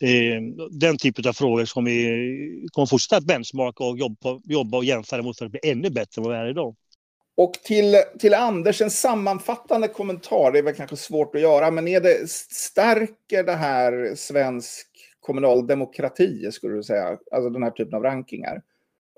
eh, 0.00 0.42
den 0.70 0.98
typen 0.98 1.28
av 1.28 1.32
frågor 1.32 1.64
som 1.64 1.84
vi 1.84 2.68
kommer 2.72 2.86
fortsätta 2.86 3.16
att 3.16 3.24
benchmarka 3.24 3.84
och 3.84 3.98
jobba, 3.98 4.40
jobba 4.44 4.76
och 4.76 4.84
jämföra 4.84 5.22
mot 5.22 5.38
för 5.38 5.44
att 5.44 5.50
bli 5.50 5.60
ännu 5.62 5.90
bättre 5.90 6.20
än 6.20 6.24
vad 6.24 6.32
vi 6.32 6.38
är 6.38 6.50
idag. 6.50 6.76
Och 7.36 7.52
till, 7.52 7.96
till 8.18 8.34
Anders, 8.34 8.80
en 8.80 8.90
sammanfattande 8.90 9.88
kommentar, 9.88 10.52
det 10.52 10.58
är 10.58 10.62
väl 10.62 10.74
kanske 10.74 10.96
svårt 10.96 11.34
att 11.34 11.40
göra, 11.40 11.70
men 11.70 11.88
är 11.88 12.00
det, 12.00 12.30
stärker 12.50 13.44
det 13.44 13.56
här 13.56 14.14
svensk 14.16 14.86
kommunal 15.20 15.66
demokrati, 15.66 16.52
skulle 16.52 16.76
du 16.76 16.82
säga? 16.82 17.18
Alltså 17.32 17.50
den 17.50 17.62
här 17.62 17.70
typen 17.70 17.94
av 17.94 18.02
rankingar, 18.02 18.62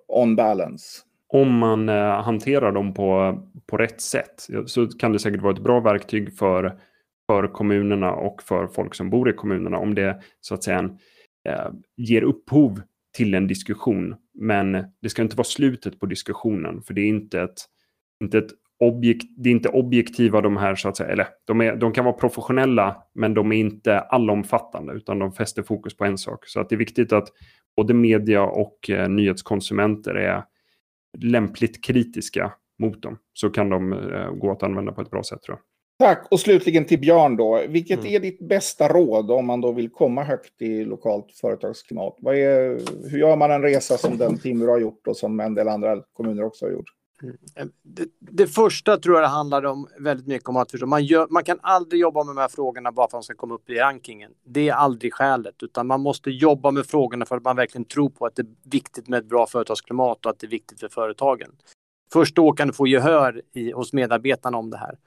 on 0.08 0.36
balance? 0.36 1.02
Om 1.32 1.58
man 1.58 1.88
eh, 1.88 2.22
hanterar 2.22 2.72
dem 2.72 2.94
på, 2.94 3.38
på 3.66 3.76
rätt 3.76 4.00
sätt 4.00 4.46
så 4.66 4.88
kan 4.88 5.12
det 5.12 5.18
säkert 5.18 5.42
vara 5.42 5.52
ett 5.52 5.62
bra 5.62 5.80
verktyg 5.80 6.38
för, 6.38 6.78
för 7.26 7.48
kommunerna 7.48 8.12
och 8.12 8.42
för 8.42 8.66
folk 8.66 8.94
som 8.94 9.10
bor 9.10 9.30
i 9.30 9.32
kommunerna 9.32 9.78
om 9.78 9.94
det 9.94 10.20
så 10.40 10.54
att 10.54 10.64
säga 10.64 10.90
eh, 11.48 11.68
ger 11.96 12.22
upphov 12.22 12.80
till 13.16 13.34
en 13.34 13.46
diskussion. 13.46 14.14
Men 14.34 14.84
det 15.02 15.08
ska 15.08 15.22
inte 15.22 15.36
vara 15.36 15.44
slutet 15.44 16.00
på 16.00 16.06
diskussionen 16.06 16.82
för 16.82 16.94
det 16.94 17.00
är 17.00 17.08
inte 17.08 17.40
ett, 17.40 17.58
inte 18.22 18.38
ett 18.38 18.50
objekt, 18.80 19.26
det 19.36 19.48
är 19.48 19.52
inte 19.52 19.68
objektiva 19.68 20.40
de 20.40 20.56
här 20.56 20.74
så 20.74 20.88
att 20.88 20.96
säga, 20.96 21.10
eller 21.10 21.26
de, 21.46 21.60
är, 21.60 21.76
de 21.76 21.92
kan 21.92 22.04
vara 22.04 22.14
professionella 22.14 22.96
men 23.14 23.34
de 23.34 23.52
är 23.52 23.56
inte 23.56 24.00
allomfattande 24.00 24.92
utan 24.92 25.18
de 25.18 25.32
fäster 25.32 25.62
fokus 25.62 25.96
på 25.96 26.04
en 26.04 26.18
sak. 26.18 26.46
Så 26.46 26.60
att 26.60 26.68
det 26.68 26.74
är 26.74 26.78
viktigt 26.78 27.12
att 27.12 27.28
både 27.76 27.94
media 27.94 28.42
och 28.42 28.90
eh, 28.90 29.08
nyhetskonsumenter 29.08 30.14
är 30.14 30.44
lämpligt 31.18 31.84
kritiska 31.84 32.52
mot 32.78 33.02
dem 33.02 33.18
så 33.32 33.50
kan 33.50 33.68
de 33.68 33.92
eh, 33.92 34.30
gå 34.30 34.50
att 34.50 34.62
använda 34.62 34.92
på 34.92 35.00
ett 35.00 35.10
bra 35.10 35.22
sätt 35.22 35.42
tror 35.42 35.56
jag. 35.56 35.64
Tack. 36.00 36.26
Och 36.30 36.40
slutligen 36.40 36.84
till 36.84 37.00
Björn 37.00 37.36
då. 37.36 37.62
Vilket 37.68 38.00
mm. 38.00 38.14
är 38.14 38.20
ditt 38.20 38.48
bästa 38.48 38.88
råd 38.88 39.30
om 39.30 39.46
man 39.46 39.60
då 39.60 39.72
vill 39.72 39.90
komma 39.90 40.24
högt 40.24 40.62
i 40.62 40.84
lokalt 40.84 41.32
företagsklimat? 41.40 42.16
Vad 42.18 42.34
är, 42.34 42.80
hur 43.10 43.18
gör 43.18 43.36
man 43.36 43.50
en 43.50 43.62
resa 43.62 43.96
som 43.96 44.18
den 44.18 44.38
Timrå 44.38 44.70
har 44.70 44.78
gjort 44.78 45.06
och 45.06 45.16
som 45.16 45.40
en 45.40 45.54
del 45.54 45.68
andra 45.68 46.02
kommuner 46.12 46.44
också 46.44 46.64
har 46.64 46.72
gjort? 46.72 46.90
Mm. 47.22 47.72
Det, 47.82 48.08
det, 48.18 48.46
första 48.46 48.96
tror 48.96 49.14
jag 49.14 49.24
det 49.24 49.28
handlar 49.28 49.66
om 49.66 49.88
väldigt 49.98 50.26
mycket 50.26 50.48
om 50.48 50.56
att 50.56 50.72
man, 50.80 51.04
gör, 51.04 51.26
man 51.30 51.44
kan 51.44 51.58
aldrig 51.62 52.00
jobba 52.00 52.24
med 52.24 52.36
de 52.36 52.40
här 52.40 52.48
frågorna 52.48 52.92
bara 52.92 53.10
för 53.10 53.18
att 53.18 53.22
de 53.22 53.24
ska 53.24 53.34
komma 53.34 53.54
upp 53.54 53.70
i 53.70 53.74
rankingen. 53.74 54.32
Det 54.44 54.68
är 54.68 54.74
aldrig 54.74 55.14
skälet, 55.14 55.62
utan 55.62 55.86
man 55.86 56.00
måste 56.00 56.30
jobba 56.30 56.70
med 56.70 56.86
frågorna 56.86 57.26
för 57.26 57.36
att 57.36 57.44
man 57.44 57.56
verkligen 57.56 57.84
tror 57.84 58.10
på 58.10 58.26
att 58.26 58.36
det 58.36 58.42
är 58.42 58.70
viktigt 58.70 59.08
med 59.08 59.18
ett 59.18 59.28
bra 59.28 59.46
företagsklimat 59.46 60.26
och 60.26 60.30
att 60.30 60.38
det 60.38 60.46
är 60.46 60.50
viktigt 60.50 60.80
för 60.80 60.88
företagen. 60.88 61.50
Först 62.12 62.36
då 62.36 62.52
kan 62.52 62.68
du 62.68 62.74
få 62.74 62.86
gehör 62.86 63.42
i, 63.52 63.72
hos 63.72 63.92
medarbetarna 63.92 64.58
om 64.58 64.70
det 64.70 64.76
här. 64.76 64.98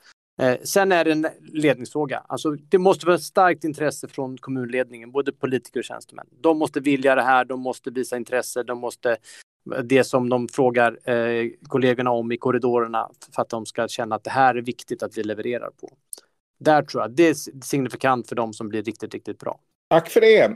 Eh, 0.41 0.59
sen 0.63 0.91
är 0.91 1.05
det 1.05 1.11
en 1.11 1.27
ledningsfråga. 1.41 2.23
Alltså, 2.27 2.51
det 2.51 2.77
måste 2.77 3.05
vara 3.05 3.15
ett 3.15 3.23
starkt 3.23 3.63
intresse 3.63 4.07
från 4.07 4.37
kommunledningen, 4.37 5.11
både 5.11 5.31
politiker 5.31 5.79
och 5.79 5.83
tjänstemän. 5.83 6.27
De 6.41 6.57
måste 6.57 6.79
vilja 6.79 7.15
det 7.15 7.21
här, 7.21 7.45
de 7.45 7.59
måste 7.59 7.91
visa 7.91 8.17
intresse, 8.17 8.63
de 8.63 8.79
måste 8.79 9.17
det 9.83 10.03
som 10.03 10.29
de 10.29 10.47
frågar 10.47 11.09
eh, 11.09 11.49
kollegorna 11.67 12.11
om 12.11 12.31
i 12.31 12.37
korridorerna 12.37 13.09
för 13.35 13.41
att 13.41 13.49
de 13.49 13.65
ska 13.65 13.87
känna 13.87 14.15
att 14.15 14.23
det 14.23 14.29
här 14.29 14.55
är 14.55 14.61
viktigt 14.61 15.03
att 15.03 15.17
vi 15.17 15.23
levererar 15.23 15.69
på. 15.69 15.89
Där 16.59 16.83
tror 16.83 17.03
jag 17.03 17.11
det 17.11 17.29
är 17.29 17.63
signifikant 17.63 18.29
för 18.29 18.35
de 18.35 18.53
som 18.53 18.69
blir 18.69 18.83
riktigt, 18.83 19.13
riktigt 19.13 19.39
bra. 19.39 19.59
Tack 19.89 20.09
för 20.09 20.21
det. 20.21 20.51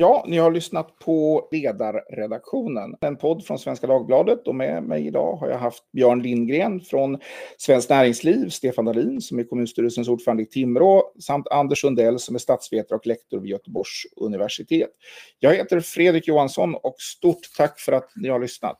Ja, 0.00 0.24
ni 0.28 0.38
har 0.38 0.50
lyssnat 0.50 0.98
på 0.98 1.48
Ledarredaktionen, 1.52 2.94
en 3.00 3.16
podd 3.16 3.44
från 3.46 3.58
Svenska 3.58 3.86
Dagbladet 3.86 4.48
och 4.48 4.54
med 4.54 4.82
mig 4.82 5.06
idag 5.06 5.36
har 5.36 5.48
jag 5.48 5.58
haft 5.58 5.92
Björn 5.92 6.22
Lindgren 6.22 6.80
från 6.80 7.18
Svenskt 7.58 7.90
Näringsliv, 7.90 8.48
Stefan 8.48 8.84
Dahlin 8.84 9.20
som 9.20 9.38
är 9.38 9.44
kommunstyrelsens 9.44 10.08
ordförande 10.08 10.42
i 10.42 10.46
Timrå 10.46 11.12
samt 11.18 11.48
Anders 11.48 11.80
Sundell 11.80 12.18
som 12.18 12.34
är 12.34 12.38
statsvetare 12.38 12.98
och 12.98 13.06
lektor 13.06 13.40
vid 13.40 13.50
Göteborgs 13.50 14.06
universitet. 14.16 14.90
Jag 15.38 15.54
heter 15.54 15.80
Fredrik 15.80 16.28
Johansson 16.28 16.74
och 16.74 16.94
stort 16.98 17.56
tack 17.56 17.80
för 17.80 17.92
att 17.92 18.10
ni 18.16 18.28
har 18.28 18.40
lyssnat. 18.40 18.78